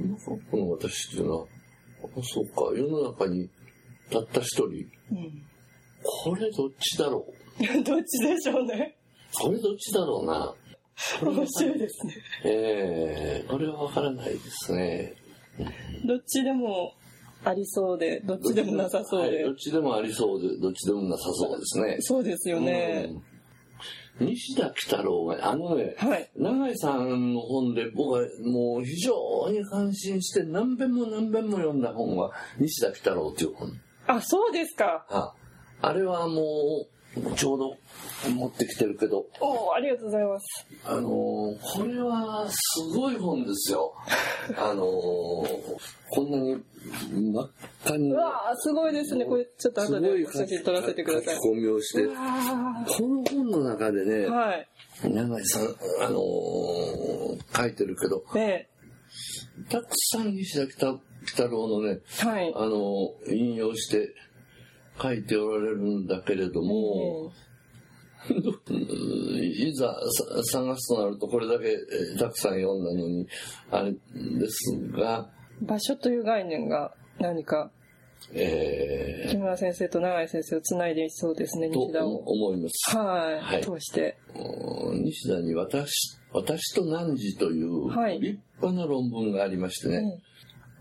[0.00, 1.46] 山格好の私っていうのは
[2.04, 2.76] あそうか。
[2.78, 3.48] 世の中に
[4.10, 5.42] たった一人、うん、
[6.02, 7.62] これどっちだろう？
[7.84, 8.96] どっちでしょうね。
[9.40, 10.54] これどっちだろうな
[11.22, 12.14] 面白いですね。
[12.44, 15.14] ええー、これはわからないですね。
[16.04, 16.92] どっちでも
[17.44, 19.36] ありそうで、どっちでもなさそうで。
[19.36, 21.96] はい、どっちでもありそうで、どっちでもなさそうですね。
[22.00, 23.12] そうですよね。
[24.20, 29.14] うん、西田喜太郎が、あのね、はい、永井さんの本で僕はもう非常
[29.50, 33.72] に感心して何遍も何遍も読んだ本は西田喜太郎っていう本。
[34.06, 35.06] あ、そうですか。
[35.08, 35.32] あ
[35.82, 36.99] あれはもう、
[37.34, 37.76] ちょうど
[38.30, 39.26] 持ってきてるけど。
[39.40, 40.66] おお、ありがとうございます。
[40.84, 42.56] あのー、これはす
[42.94, 43.92] ごい本ですよ。
[44.56, 44.86] あのー、
[46.10, 46.62] こんなに
[47.10, 47.50] 真っ
[47.84, 48.12] 赤に。
[48.12, 49.24] うわすごいですね。
[49.24, 51.34] これちょっと後で写真撮らせてください。
[51.34, 52.06] 書き込みをして。
[52.06, 52.12] こ
[53.08, 54.68] の本の中でね、はい。
[55.02, 55.62] 長井さん、
[56.02, 58.68] あのー、書いてるけど、ええ、
[59.68, 64.14] たくさん西田北太郎のね、はい、あのー、引用して
[65.00, 67.32] 書いておられるんだけれども、
[68.28, 69.94] いざ
[70.52, 71.74] 探すとなるとこれだけ
[72.18, 73.26] たくさん読んだのに
[73.70, 73.98] あれで
[74.48, 75.30] すが
[75.62, 77.70] 場所という概念が何か
[78.32, 82.18] えー、木村先生と永井先生をつないでいそうですね、西田を。
[82.18, 82.96] 思います。
[82.96, 83.40] はい。
[83.40, 84.18] はい、通して。
[85.02, 87.88] 西田に私、私と汝という
[88.20, 89.96] 立派な論文がありましてね。
[89.96, 90.22] はい、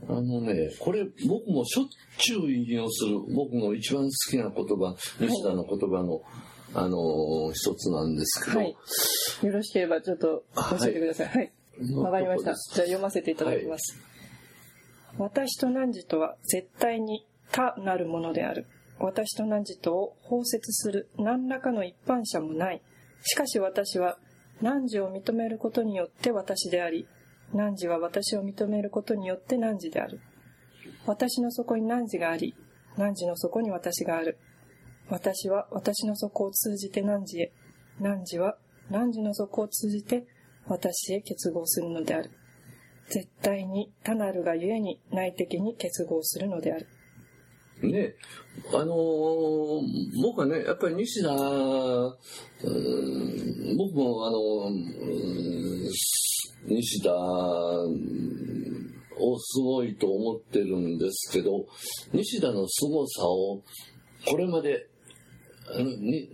[0.07, 6.23] あのね、これ僕もしょっちゅう引用する僕の一番好きな言葉、西田の言葉の、はい、
[6.75, 8.75] あの一つなんですけど、はい。
[9.43, 11.27] よろしければちょっと教えてください。
[11.27, 11.51] はい。
[11.95, 12.53] わ、かりました。
[12.53, 13.97] じゃあ読ませていただきます。
[15.17, 18.67] 私と汝とは絶対に他なるものである。
[18.99, 22.81] 私と汝とを包摂する何らかの一般者もない。
[23.23, 24.17] しかし私は
[24.61, 27.07] 汝を認めることによって私であり、
[27.53, 30.19] 汝は私を認めることによって汝である。
[31.05, 32.55] 私の底に汝があり、
[32.97, 34.37] 汝の底に私がある。
[35.09, 37.51] 私は私の底を通じて汝へ、
[37.99, 38.57] 汝は
[38.91, 40.25] 汝の底を通じて
[40.67, 42.31] 私へ結合するのである。
[43.09, 46.87] 絶対に他なるがゆえに内的に結合するのである。
[47.81, 48.13] ね、
[48.73, 49.81] あのー、
[50.21, 51.39] 僕はね、やっぱり西田、僕
[53.95, 54.69] もあの、
[56.65, 57.13] 西田
[59.21, 61.65] をすごいと思ってるんですけど、
[62.13, 63.61] 西田の凄さを
[64.27, 64.87] これまで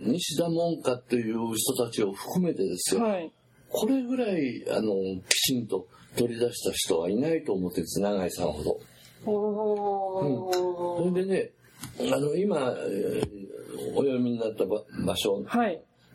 [0.00, 3.32] 西田門下っていう人たちを含めてですよ、はい、
[3.68, 4.94] これぐらいあの
[5.28, 8.80] きちんと取り出した人はいないと思ってです永井さんほど。
[9.26, 9.30] う
[11.10, 11.50] ん、それでね
[12.00, 12.74] あの今
[13.94, 15.44] お読みになった場所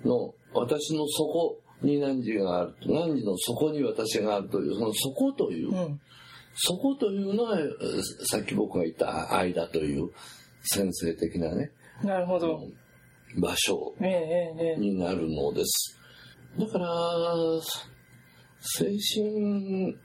[0.03, 6.01] の、私の底に何時がある何時の底に私があるというその底という、うん、
[6.55, 7.57] 底というのは
[8.25, 10.11] さっき僕が言った間という
[10.63, 11.71] 先生的なね
[12.03, 12.61] なるほど
[13.37, 13.93] 場所
[14.77, 15.97] になるのです。
[16.59, 16.87] だから
[18.59, 19.95] 精神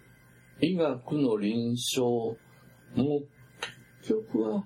[0.61, 2.03] 医学の臨床
[2.95, 3.21] も
[4.01, 4.65] 結局は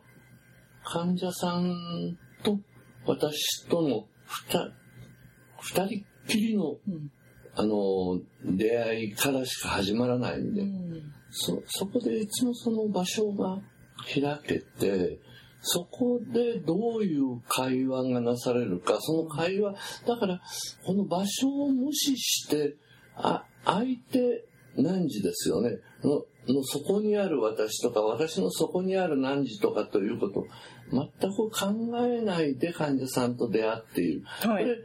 [0.84, 2.58] 患者さんと
[3.06, 4.04] 私との
[5.58, 7.10] 二人っきりの、うん、
[7.54, 13.58] あの出会いからしか始まらないんで、うん、そそこでいつもその場所が
[14.12, 15.18] 開けて
[15.62, 19.74] そこでどういう会話がなされるかその会話
[20.06, 20.40] だから
[20.84, 22.76] この場所を無視して
[23.14, 24.44] あ相手
[24.76, 25.78] 何時ですよね。
[26.02, 30.46] のの底にある私とか私の底にある何時とかということ
[30.90, 34.78] 全く考えないで患者さんと出会っている、はい、これ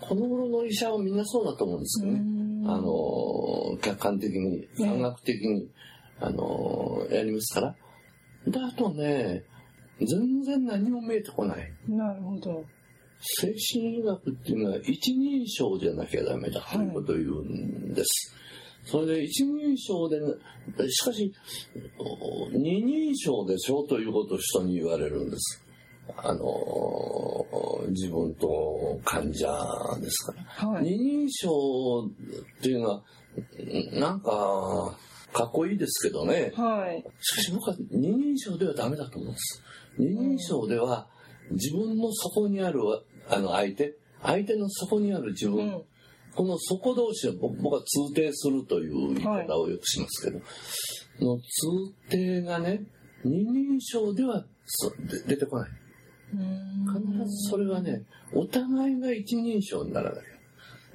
[0.00, 2.20] この頃の医者はみんなそうだと思うんですよね。
[2.66, 5.68] あの客観的に科学的に、
[6.20, 7.76] あのやりますから。
[8.46, 9.44] であとね
[10.00, 11.72] 全然何も見えてこない。
[11.88, 12.64] なるほど。
[13.20, 18.44] 精神医学っていうのは一人称じゃなきゃダメだということを言うんです、はい
[18.84, 20.18] それで一人称で、
[20.90, 21.32] しかし、
[22.52, 25.63] 二人称でしょということを人に言われるんです。
[26.16, 27.46] あの、
[27.88, 29.46] 自分と患者
[30.00, 30.68] ですから。
[30.68, 32.06] はい、二人称
[32.60, 33.02] っていうのは、
[33.92, 34.96] なんか、
[35.32, 36.52] かっこいいですけどね。
[36.54, 37.04] はい。
[37.20, 39.62] しかし僕は二人称ではダメだと思うんです。
[39.98, 41.08] 二人称では、
[41.50, 42.80] 自分の底にある
[43.28, 45.82] あの相手、相手の底にある自分、うん
[46.36, 50.44] この底同士を僕は通底するという言い方をよくしますけど、は
[51.20, 51.52] い、の通
[52.10, 52.82] 底がね、
[53.22, 54.44] 二人称では
[55.28, 55.70] 出てこない。
[56.86, 60.22] 必ずそれはね、お互いが一人称にならなきゃ。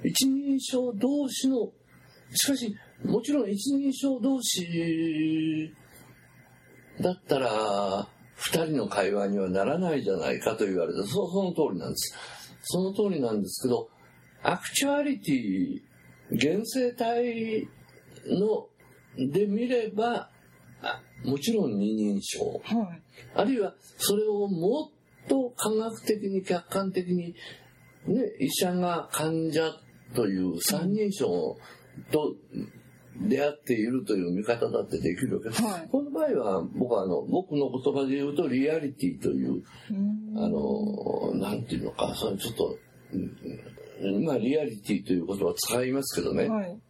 [0.04, 1.68] 一人称同士の、
[2.32, 2.74] しかし、
[3.04, 5.72] もちろん一人称同士
[7.00, 11.02] だったら、二人の会話にはならないじゃないかと言われた。
[11.02, 12.14] そその通りなんです。
[12.62, 13.88] その通りなんですけど、
[14.42, 15.80] アクチュアリティ、
[16.30, 17.68] 現生体
[18.26, 18.66] の
[19.16, 20.30] で見れば、
[21.24, 23.02] もちろん二人称、はい、
[23.34, 24.90] あるいはそれをもっ
[25.30, 27.34] と科学的に客観的に、
[28.06, 29.72] ね、医者が患者
[30.14, 31.56] という三人称
[32.10, 32.34] と
[33.20, 35.62] 出会っているという見方だってできるわけです。
[35.62, 39.62] はい、この場合は、僕はあの、僕の言葉で言うと、リアリティという、
[40.36, 42.76] あの、なんていうのか、それちょっと、
[44.24, 46.48] まあ、リアリティという言葉を使いますけどね。
[46.48, 46.80] はい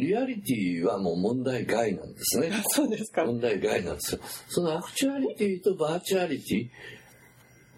[0.00, 2.50] リアリティはもう問題外なんですね。
[2.68, 3.24] そうですか。
[3.24, 4.20] 問題外なんですよ。
[4.48, 6.68] そのアクチュアリティとバーチャリティ。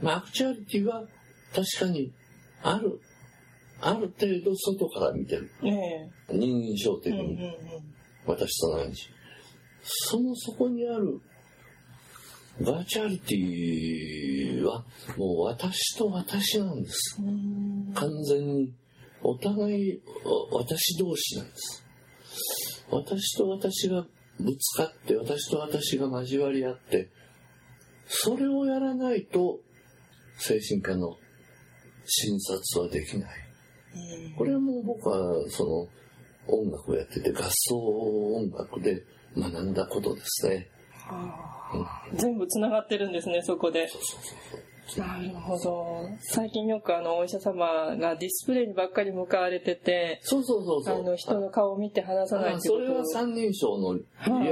[0.01, 1.05] まあ、アクチュアリティは
[1.53, 2.13] 確かに
[2.63, 3.01] ある、
[3.81, 5.51] ある程度外から見てる。
[5.65, 7.55] ええ、人間症的に、うんうんうん、
[8.27, 9.09] 私と汝。
[9.83, 11.21] その底にある
[12.61, 14.85] バーチャリティは
[15.17, 17.17] もう私と私なんです。
[17.95, 18.73] 完全に。
[19.29, 20.01] お互い
[20.53, 21.85] 私同士なんです。
[22.91, 24.07] 私と私が
[24.41, 27.11] ぶつかって、私と私が交わり合って、
[28.07, 29.59] それをやらないと
[30.39, 31.15] 精神科の
[32.07, 33.31] 診察はできない。
[34.37, 35.19] これはもう僕は
[35.51, 35.89] その
[36.47, 39.05] 音楽をやってて合奏音楽で
[39.37, 40.69] 学んだことですね。
[40.95, 43.87] はあうん、全部つながってるんですね、そこで。
[43.89, 44.21] そうそう
[44.53, 46.09] そうなるほど。
[46.21, 51.01] 最近よくあのお医者様がディスプレイにばっかり向かわれてて、そうそうそうそう。
[51.01, 54.05] あの人の顔を見て話さないってそれは三人称のリ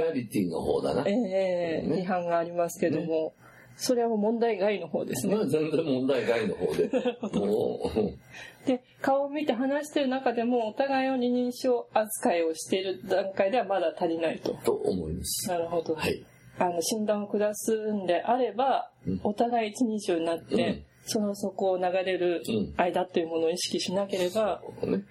[0.03, 1.03] アリティの方だな。
[1.07, 3.31] ええーね、批判がありますけども、ね、
[3.77, 5.35] それはもう問題外の方ですね。
[5.35, 6.89] まあ全然問題外の方で。
[7.39, 8.67] もう。
[8.67, 14.53] で、顔を見て話してる中でも、お互いを二人称扱いをしている段階ではまだ足りないと。
[14.65, 15.49] と思います。
[15.49, 15.95] なるほど。
[15.95, 16.25] はい。
[16.59, 22.41] あの診断を下すんであれば、うん、お互い一人称になって、うん、その底を流れる
[22.77, 25.05] 間というものを意識しなければ、うん、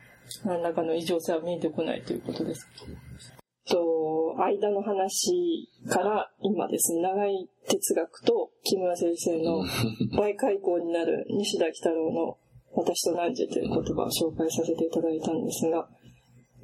[0.44, 2.66] 何らかの異常性は見えてこないということです。
[3.68, 9.64] と間の話から今ですね長い哲学と木村先生の
[10.16, 12.38] 倍開口になる西田喜太郎の
[12.72, 15.88] 「私と汝」という言葉を紹介させていただいたんですが、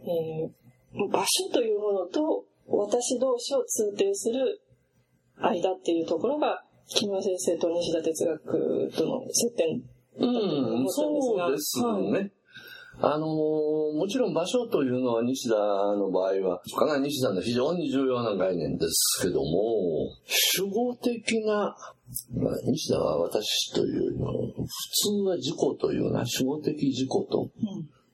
[0.04, 4.60] えー、場所というものと私同士を通底する
[5.36, 9.82] 間っていうところが、木村先生と西田哲学との接点
[10.18, 11.86] うん、そうですね。
[11.86, 12.32] はい
[13.00, 13.28] あのー、
[13.96, 21.74] もちろん場所というのは西田の場合は、かなり西田の非常に重要な概念ですけども、主語的な、
[22.36, 27.50] まあ、西田は私というの普通は自己というのは主語的自己と、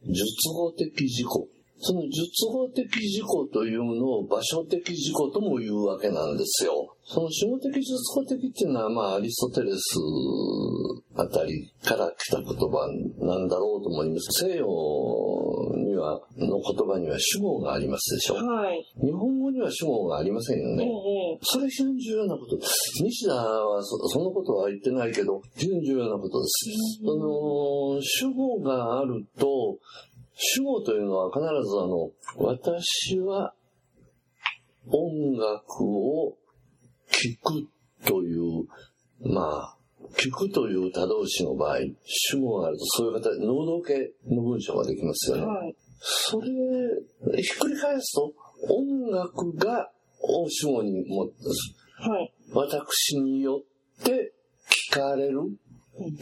[0.06, 1.26] 述語的自己
[1.80, 6.94] その術語的事故というのを場所的事故とも言うわけなんですよ。
[7.04, 9.96] その主語的術語的っていうのは、まあ、アリストテレス
[11.16, 12.86] あたりから来た言葉
[13.24, 14.44] なんだろうと思います。
[14.44, 14.66] 西洋
[15.74, 18.34] には、の言葉には主語がありますでしょ。
[18.34, 18.84] はい。
[19.00, 20.84] 日本語には主語がありませんよね。
[20.84, 22.58] うんうん、それ非常に重要なこと。
[23.02, 26.70] 西田はそそのことは言ってないけど、非常に重要なことです。
[27.04, 29.78] その、主語があると、
[30.40, 33.54] 主語というのは必ずあの、私は
[34.86, 36.36] 音楽を
[37.10, 38.64] 聴くという、
[39.20, 39.76] まあ、
[40.16, 45.42] 聞くという他動詞の場合、主語があるとそういう形で能動形の文章ができますよね。
[45.44, 46.46] はい、それ、
[47.42, 48.32] ひっくり返すと、
[48.70, 51.34] 音楽がを主語に持って、
[52.00, 53.60] はい、私によ
[54.00, 54.32] って
[54.92, 55.40] 聞かれる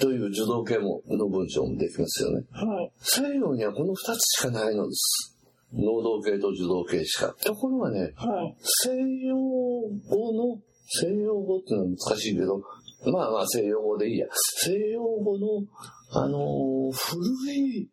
[0.00, 2.44] という受動形もの文章もできますよね。
[2.50, 2.90] はい。
[3.00, 5.36] 西洋にはこの二つしかないのです。
[5.72, 7.34] 能動形と受動形しか。
[7.44, 8.90] ところがね、はい、西
[9.26, 10.58] 洋語の、
[10.88, 12.58] 西洋語っていうのは難しいけど、
[13.12, 14.26] まあまあ西洋語でいいや。
[14.32, 15.46] 西洋語の、
[16.12, 17.88] あのー、古い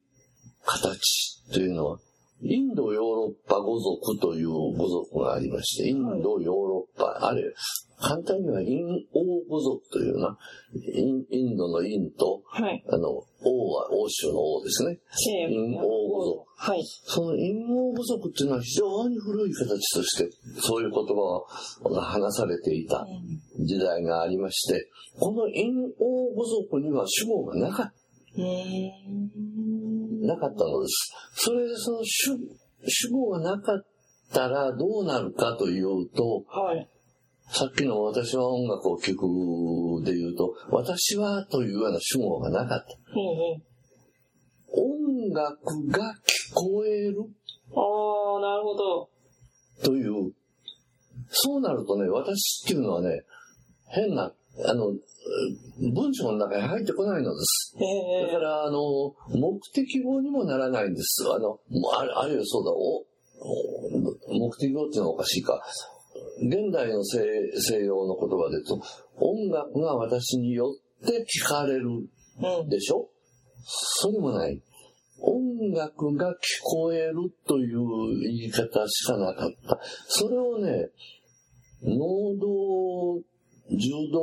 [0.63, 1.99] 形というのは、
[2.43, 7.55] インドヨーロッパ語族という語族がありまして、インド、ヨーロッパ、ある
[7.97, 10.37] 簡単にはイン王語族というな、
[10.75, 14.99] インインドのインと、はい、あの、欧は欧州の欧ですね。
[15.49, 16.45] 印欧語族。
[16.57, 16.83] はい。
[17.05, 20.29] その印欧語族っていうのは非常に古い形として、
[20.59, 21.47] そういう言葉を
[22.01, 23.05] 話されていた
[23.59, 27.93] 時代がありまして、この印欧語族には主語がなかった。
[30.26, 31.13] なかったのです。
[31.36, 32.32] それでその主
[32.86, 33.86] 主語がなかっ
[34.34, 36.89] たらどうなるかというと、はい、
[37.49, 42.86] さっきの私は音楽を聴くで言うと、私はというような主語がなかった。
[44.76, 47.19] 音楽が聞こえる。
[47.76, 49.09] ああ、なるほど。
[49.84, 50.34] という。
[51.30, 53.21] そうなるとね、私っていうのはね、
[53.88, 54.32] 変な、
[54.65, 54.93] あの、
[55.93, 57.75] 文章の中に入ってこないのです。
[58.27, 61.23] だから、あの、目的語にもならないんです。
[61.33, 61.59] あの、
[61.97, 63.05] あるいはそうだ、お
[64.31, 65.61] 目的語っていうのはおかしいか。
[66.39, 67.19] 現代の西
[67.55, 68.81] 西洋の言葉で言うと、
[69.17, 72.07] 音楽が私によって聞かれる
[72.69, 73.07] でしょ、うん、
[73.63, 74.61] そうでもない。
[75.19, 77.15] 音楽が聞こえる
[77.47, 79.79] という言い方しかなかった。
[80.07, 80.89] それをね、
[81.81, 83.21] 能動、
[83.70, 84.20] 受動、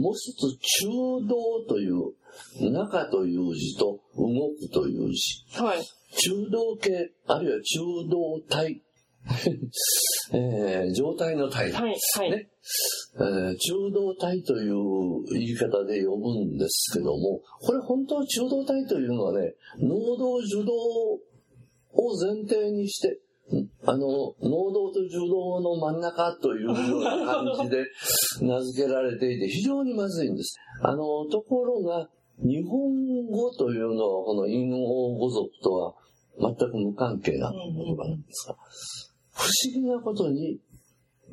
[0.00, 5.62] もう一つ中動という、中という字と動くという字。
[5.62, 5.84] はい。
[6.16, 8.82] 中動系、あるいは中動体。
[10.32, 11.72] えー、状態の体。
[11.72, 11.96] はい。
[12.16, 12.30] はい。
[12.30, 12.50] ね。
[13.16, 20.72] えー、中動体という言い方で呼ぶんですけども、これ本当は中動体というのはね、能動受動
[21.92, 23.18] を前提にして、
[23.86, 27.84] あの、能動と受動の真ん中というような感じで
[28.40, 30.56] 名付けられていて、非常にまずいんです。
[30.80, 35.94] あの、ところが、日本語というのは、この陰王語族とは
[36.40, 38.56] 全く無関係な言葉なんですが、
[39.32, 40.58] 不思議なことに、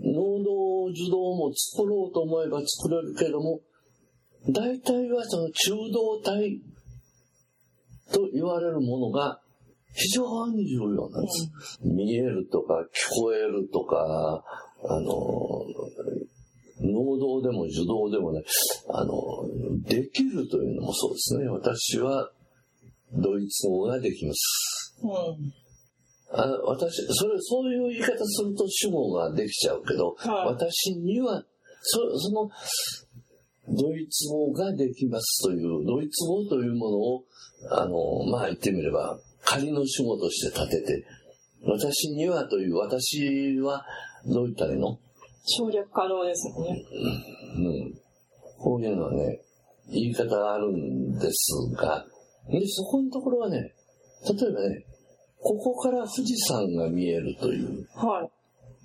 [0.03, 3.62] 能動受動も作ろうと思えば作れるけども、
[4.49, 6.59] 大体はその中動体
[8.12, 9.41] と言われるものが
[9.94, 11.80] 非常に重要なんです。
[11.84, 14.44] 見えるとか聞こえるとか、
[14.84, 15.10] あの、
[16.84, 18.42] 能動でも受動でもね、
[18.89, 19.14] あの、
[19.84, 21.48] できるというのもそうですね。
[21.48, 22.32] 私は
[23.14, 24.98] ドイツ語ができます。
[25.04, 25.62] うん
[26.34, 31.44] あ私、それ、そういう言い方すると主語ができちゃうけど、はい、私には、
[31.82, 32.50] そその、
[33.68, 37.24] ドイツ語ができますという、ドイツ語というものを、
[37.72, 39.20] あの、まあ言ってみれば、
[39.54, 41.06] 仮の主語として立てて、
[41.64, 43.86] 私にはという、私は、
[44.26, 44.97] どう言ったらいいの？
[45.45, 46.54] 省略可能ですね。
[47.56, 47.93] うん。
[48.60, 49.41] こういうのはね、
[49.89, 52.06] 言い方があるんですが、
[52.49, 54.86] で、そこのところはね、例えばね、
[55.39, 58.30] ここから富士山が見えるという、はい。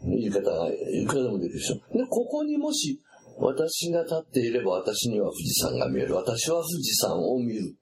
[0.09, 1.75] 言い方がいくらでもできるでしょ。
[1.97, 3.01] で、ここにもし、
[3.39, 6.15] 私が立っていれば私には富士山が見える。
[6.15, 7.75] 私は富士山を見る。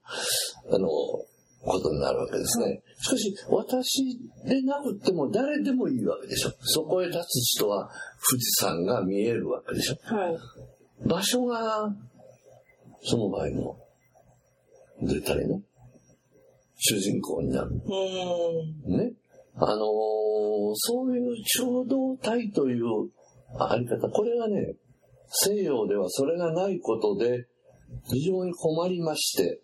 [0.73, 0.89] あの、
[1.65, 2.83] ことになるわけですね。
[3.01, 6.53] しかし、私でなくても誰でもいいわけでしょ。
[6.61, 7.91] そこへ立つ人は
[8.31, 9.97] 富士山が見えるわけでしょ。
[10.15, 10.39] はい。
[11.09, 11.95] 場所が、
[13.03, 13.77] その場合の、ど
[15.03, 15.61] う言ったらいいの
[16.77, 17.71] 主人公になる。
[17.73, 19.13] ね。
[19.57, 23.11] あのー、そういう衝動体という
[23.59, 24.75] あり方、これがね、
[25.29, 27.47] 西洋ではそれがないことで
[28.11, 29.61] 非常に困りまして、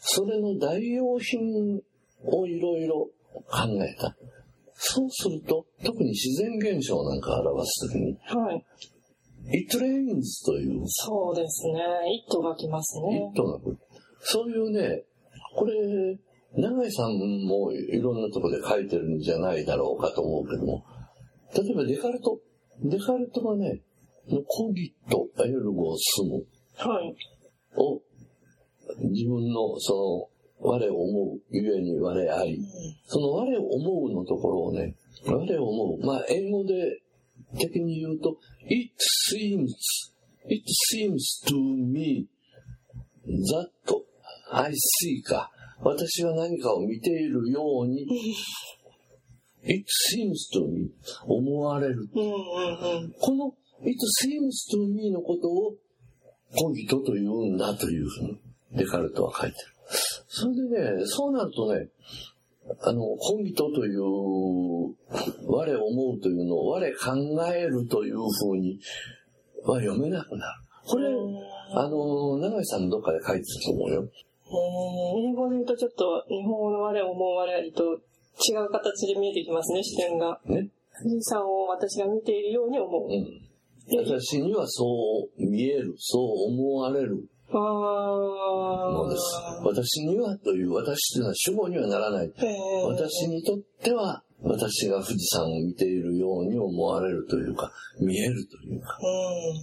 [0.00, 1.80] それの代用品
[2.24, 3.08] をいろいろ
[3.48, 4.16] 考えた。
[4.74, 8.64] そうすると、特に自然現象なんかを表すときに、はい。
[9.52, 10.82] It rains という。
[10.86, 11.82] そうですね。
[12.26, 13.30] It が来ますね。
[13.34, 13.78] It が来る。
[14.20, 15.04] そういうね、
[15.54, 16.18] これ、
[16.56, 17.12] 永井さん
[17.46, 20.84] もいろんなところで書いてるんじゃないだろうかと思うけども、
[21.54, 22.40] 例えばデカルト。
[22.82, 23.82] デカルトがね、
[24.46, 26.44] コギット、エルゴスム。
[26.76, 27.14] はい。
[27.76, 28.00] を、
[29.10, 30.30] 自分のそ
[30.62, 32.56] の、我を思う、ゆえに我あり。
[32.56, 32.64] うん、
[33.06, 34.94] その我を思うのところをね、
[35.26, 36.06] 我を思う。
[36.06, 37.00] まあ、英語で
[37.58, 38.36] 的に言うと、
[38.68, 38.92] it
[39.32, 39.68] seems,
[40.48, 40.62] it
[40.92, 42.26] seems to me
[43.26, 43.70] that
[44.52, 45.50] I see か。
[45.82, 48.06] 私は何かを見ているように、
[49.64, 50.90] it seems to me
[51.26, 52.08] 思われる。
[52.12, 55.74] この it seems to me のことを
[56.56, 58.40] コギトと言うんだというふうに
[58.72, 59.66] デカルトは書いてる。
[60.28, 61.88] それでね、そうなるとね、
[62.82, 64.02] あの、コギトという、
[65.46, 68.78] 我思うというのを我考えるというふうに
[69.64, 70.62] は読めなくなる。
[70.86, 71.08] これ、
[71.74, 74.08] あの、長井さんどっかで書いてたと思うよ。
[74.52, 78.00] 英語で言うとちょっと日本語の我を思う我と
[78.40, 80.40] 違う形で見えてきますね、視点が。
[80.44, 80.68] ね。
[81.02, 83.04] 富士山を私が見ているように思う。
[83.04, 83.49] うん、
[83.96, 84.84] 私にはそ
[85.36, 87.28] う見える、そう思われる。
[87.52, 89.22] のです。
[89.64, 92.32] 私にはという、私というのは主語にはならない。
[92.86, 97.70] 私にとっては、私が富士山を見ているように思われるというか、
[98.00, 98.98] 見えるというか。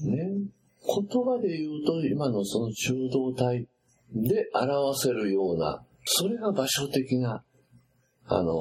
[0.03, 0.47] ね。
[0.87, 3.67] 言葉で言うと、今のその中道体
[4.13, 7.43] で表せるような、それが場所的な、
[8.25, 8.55] あのー、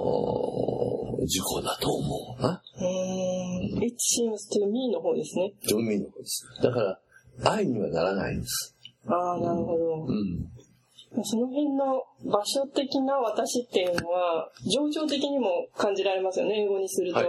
[1.27, 2.63] 事故だと思うな。
[2.79, 3.83] うん。
[3.83, 5.53] it seems to me の方ですね。
[5.69, 6.47] to me の方です。
[6.63, 7.01] だから、
[7.45, 8.77] 愛にはならないんです。
[9.07, 10.07] ああ、なるほど。
[10.07, 11.25] うん。
[11.25, 17.19] その辺の場所的な私っていうのは、情緒的にも感じられますよね、英語にすると。
[17.19, 17.29] はい。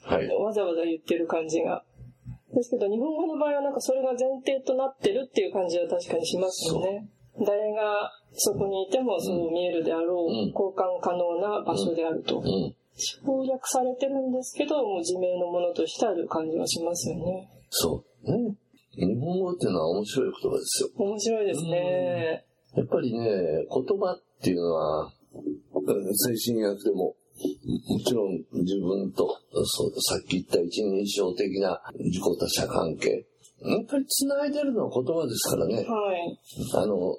[0.00, 1.84] はい、わざわざ言ってる感じが。
[2.54, 7.06] ですけど、日本語の場合はなんかそれが前提となってるっていう感じは確かにしますよね。
[7.44, 12.42] 誰がそこにいてもそう見えるであろう、交換可能な場所であると。
[12.98, 17.48] 省略されてるんですけど、もう自明のものとしてある感じはしますよね。
[17.70, 18.54] そうね。
[18.94, 20.88] 日本語っていうのは面白い言葉ですよ。
[20.96, 22.44] 面白いですね。
[22.74, 27.14] やっぱりね、言葉っていうのは、精神薬でも、
[27.86, 33.24] もちろん自分と、さっき言った一人称的な自己他者関係。
[33.62, 35.76] やっぱり繋いでるのは言葉ですからね。
[35.76, 35.80] は
[36.16, 36.38] い。
[36.74, 37.16] あの、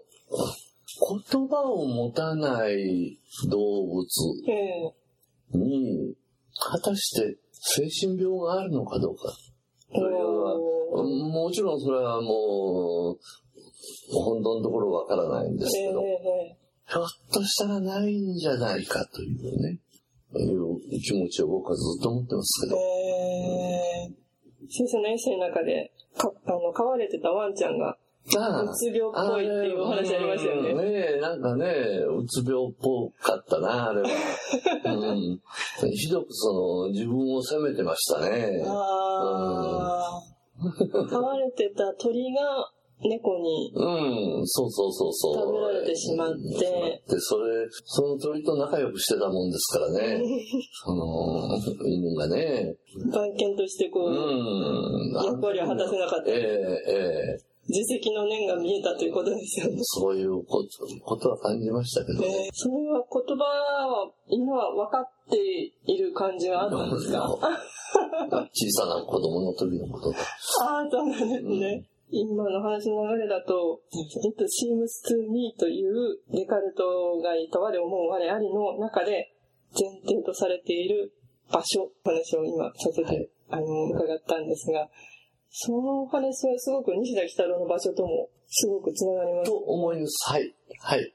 [1.32, 3.18] 言葉を持たない
[3.50, 4.06] 動物
[5.54, 6.16] に、
[6.54, 9.34] 果たして精神病があるのかどうか。
[9.94, 13.20] それは、もちろんそれはもう、
[14.12, 19.80] 本当のところわからないんですけど、ひょっとしたらないんじゃないかというね、
[20.36, 22.78] いう気持ちを僕はずっと思ってますけど。
[24.72, 30.74] 先生のエッセイの中で、かあの飼われてたワンちゃんがうつ病っぽいっていうお話ありましたよね。
[30.74, 34.10] ねえ、なんかね、うつ病っぽかったな、あれは。
[34.86, 36.54] うん、ひどくそ
[36.86, 38.64] の、自分を責めてましたね。
[38.68, 40.22] あ
[40.62, 41.10] あ。
[41.10, 45.36] 飼われてた鳥が、猫に、うん、そうそうそうそう。
[45.36, 47.02] 食べられてしまって。
[47.08, 50.22] で、それ、その鳥と仲良くしてたもんですからね。
[50.84, 51.58] その、
[51.88, 52.76] 犬がね。
[53.10, 56.30] 番犬としてこう、うん、役割を果たせなかった。
[56.30, 56.38] ええ
[56.88, 56.94] え
[57.38, 59.78] え自責の念が見えたということですよね。
[59.82, 60.68] そういうこと
[61.06, 65.38] ことは感じましたけど、えー、それは言葉は今は分かって
[65.86, 67.22] いる感じはあったんですか？
[68.54, 70.18] 小さな子供の時のことだ。
[70.66, 71.86] ああ、そうなんですね。
[72.12, 79.32] うん、今の話の流れだと、It seems to me というデカルトがいた我思う我ありの中で
[79.80, 81.14] 前提とされている
[81.52, 84.90] 場所、話を今させて、はい、あの、伺ったんですが、
[85.52, 89.52] そのお話はすごく西田喜太郎の場所ともすごくつながります。
[89.52, 90.32] と思います。
[90.32, 90.56] はい。
[90.80, 91.14] はい。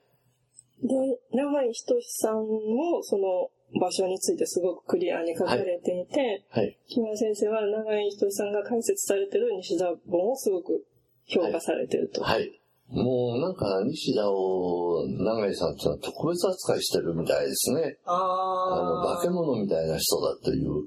[0.82, 0.94] で、
[1.32, 6.78] 長井仁さんもその場所についてすごくクリアに書かれていて、はい。
[6.88, 10.84] 木村先生は長井仁さんが解説されてる西田本をすごく
[11.26, 12.22] 評価されてると。
[12.22, 17.96] はい、はいもうなんか西田を長井さんっていうのは特別扱いしてるみたいですね。
[18.04, 20.84] ああの、化け物みたいな人だという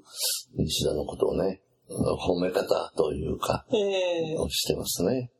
[0.57, 1.61] 西田のことをね。
[1.89, 5.31] 褒め方というか、えー、をしてますね。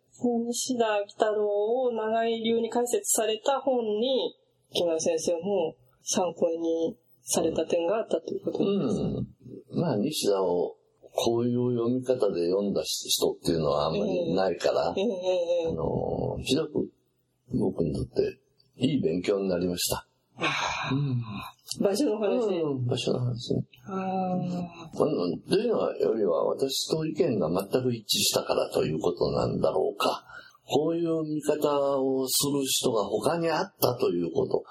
[0.47, 4.35] 西田喜太郎を長井流に解説された本に、
[4.73, 10.75] 木村先生も参考にされた点があったということです、うん、まあ、西田を
[11.13, 16.89] こういう読み方で読んだ人っていうのはあんまりないから、えーえー、あの、ひどく
[17.53, 18.39] 僕にとって
[18.77, 20.06] いい勉強になりました。
[20.39, 21.23] うん、
[21.83, 23.63] 場所の話、うん、場所の話ね。
[25.47, 30.23] というのよりは私と意見が全く一致したからということなんだろうか。
[30.69, 34.63] こういう見方をする人が他にあったということ。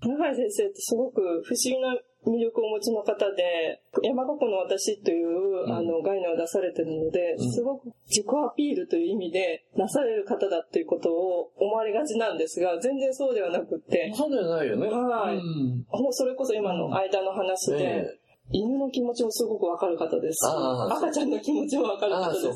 [0.00, 1.96] 長井先生ってすごく不思議な
[2.26, 14.12] 魅力をお持ちの方で、山この私という、あの概念を出されてるので、すごく自己アピールという意味でなされる方だっていうことを思われがちなんですが、全然そうではなくて。
[14.14, 14.86] そうではないよね。
[14.88, 15.36] はい。
[15.36, 18.18] もうそれこそ今の間の話で、
[18.50, 20.36] 犬の気持ちもすごくわかる方です。
[20.36, 20.50] し、
[20.90, 22.42] 赤ちゃんの気持ちもわかる方です。
[22.42, 22.50] し、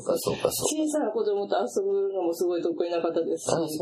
[0.85, 3.79] 小さな子供と遊ぶのもすごい得意な方ですし、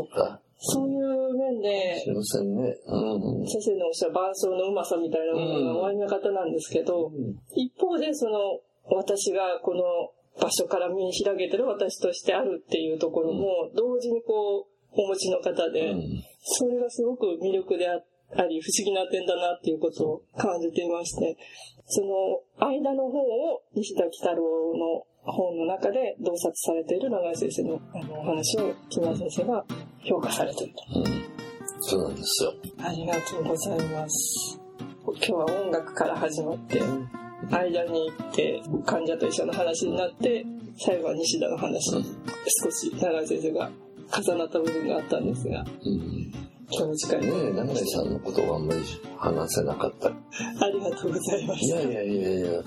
[0.60, 1.07] そういう
[1.38, 2.76] 面で、すいませんね。
[2.88, 8.60] うん、先生のおっしゃる伴奏のうまさみたいなものがおありな方なんですけど、うん、一方でその、
[8.90, 9.84] 私がこの
[10.42, 15.94] 場所から見開けてる私としてあるっていうところも、同時にこう、お持ちの方で、
[16.42, 17.96] それがすごく魅力であ
[18.48, 21.38] り、不思議な点だなっていうことを感じていまして、
[21.86, 24.44] その間の方を西田喜太郎
[24.78, 29.66] の本の中で洞察されている長井先生のあのお話を木村先生が
[30.04, 31.00] 評価されていると。
[31.00, 31.24] うん、
[31.82, 32.54] そうなんですよ。
[32.80, 34.60] ありがとうございます。
[35.06, 36.82] 今日は音楽から始まって、
[37.50, 40.46] 間に行って、患者と一緒の話になって、
[40.80, 42.04] 最後は西田の話、うん、
[42.64, 43.70] 少し長井先生が
[44.12, 46.32] 重なった部分があったんですが、うん、
[46.70, 48.82] 今日近いね長井さんのことはあんまり
[49.18, 50.10] 話せなかった。
[50.66, 51.82] ありがとうございました。
[51.82, 52.64] いやいやいやいや。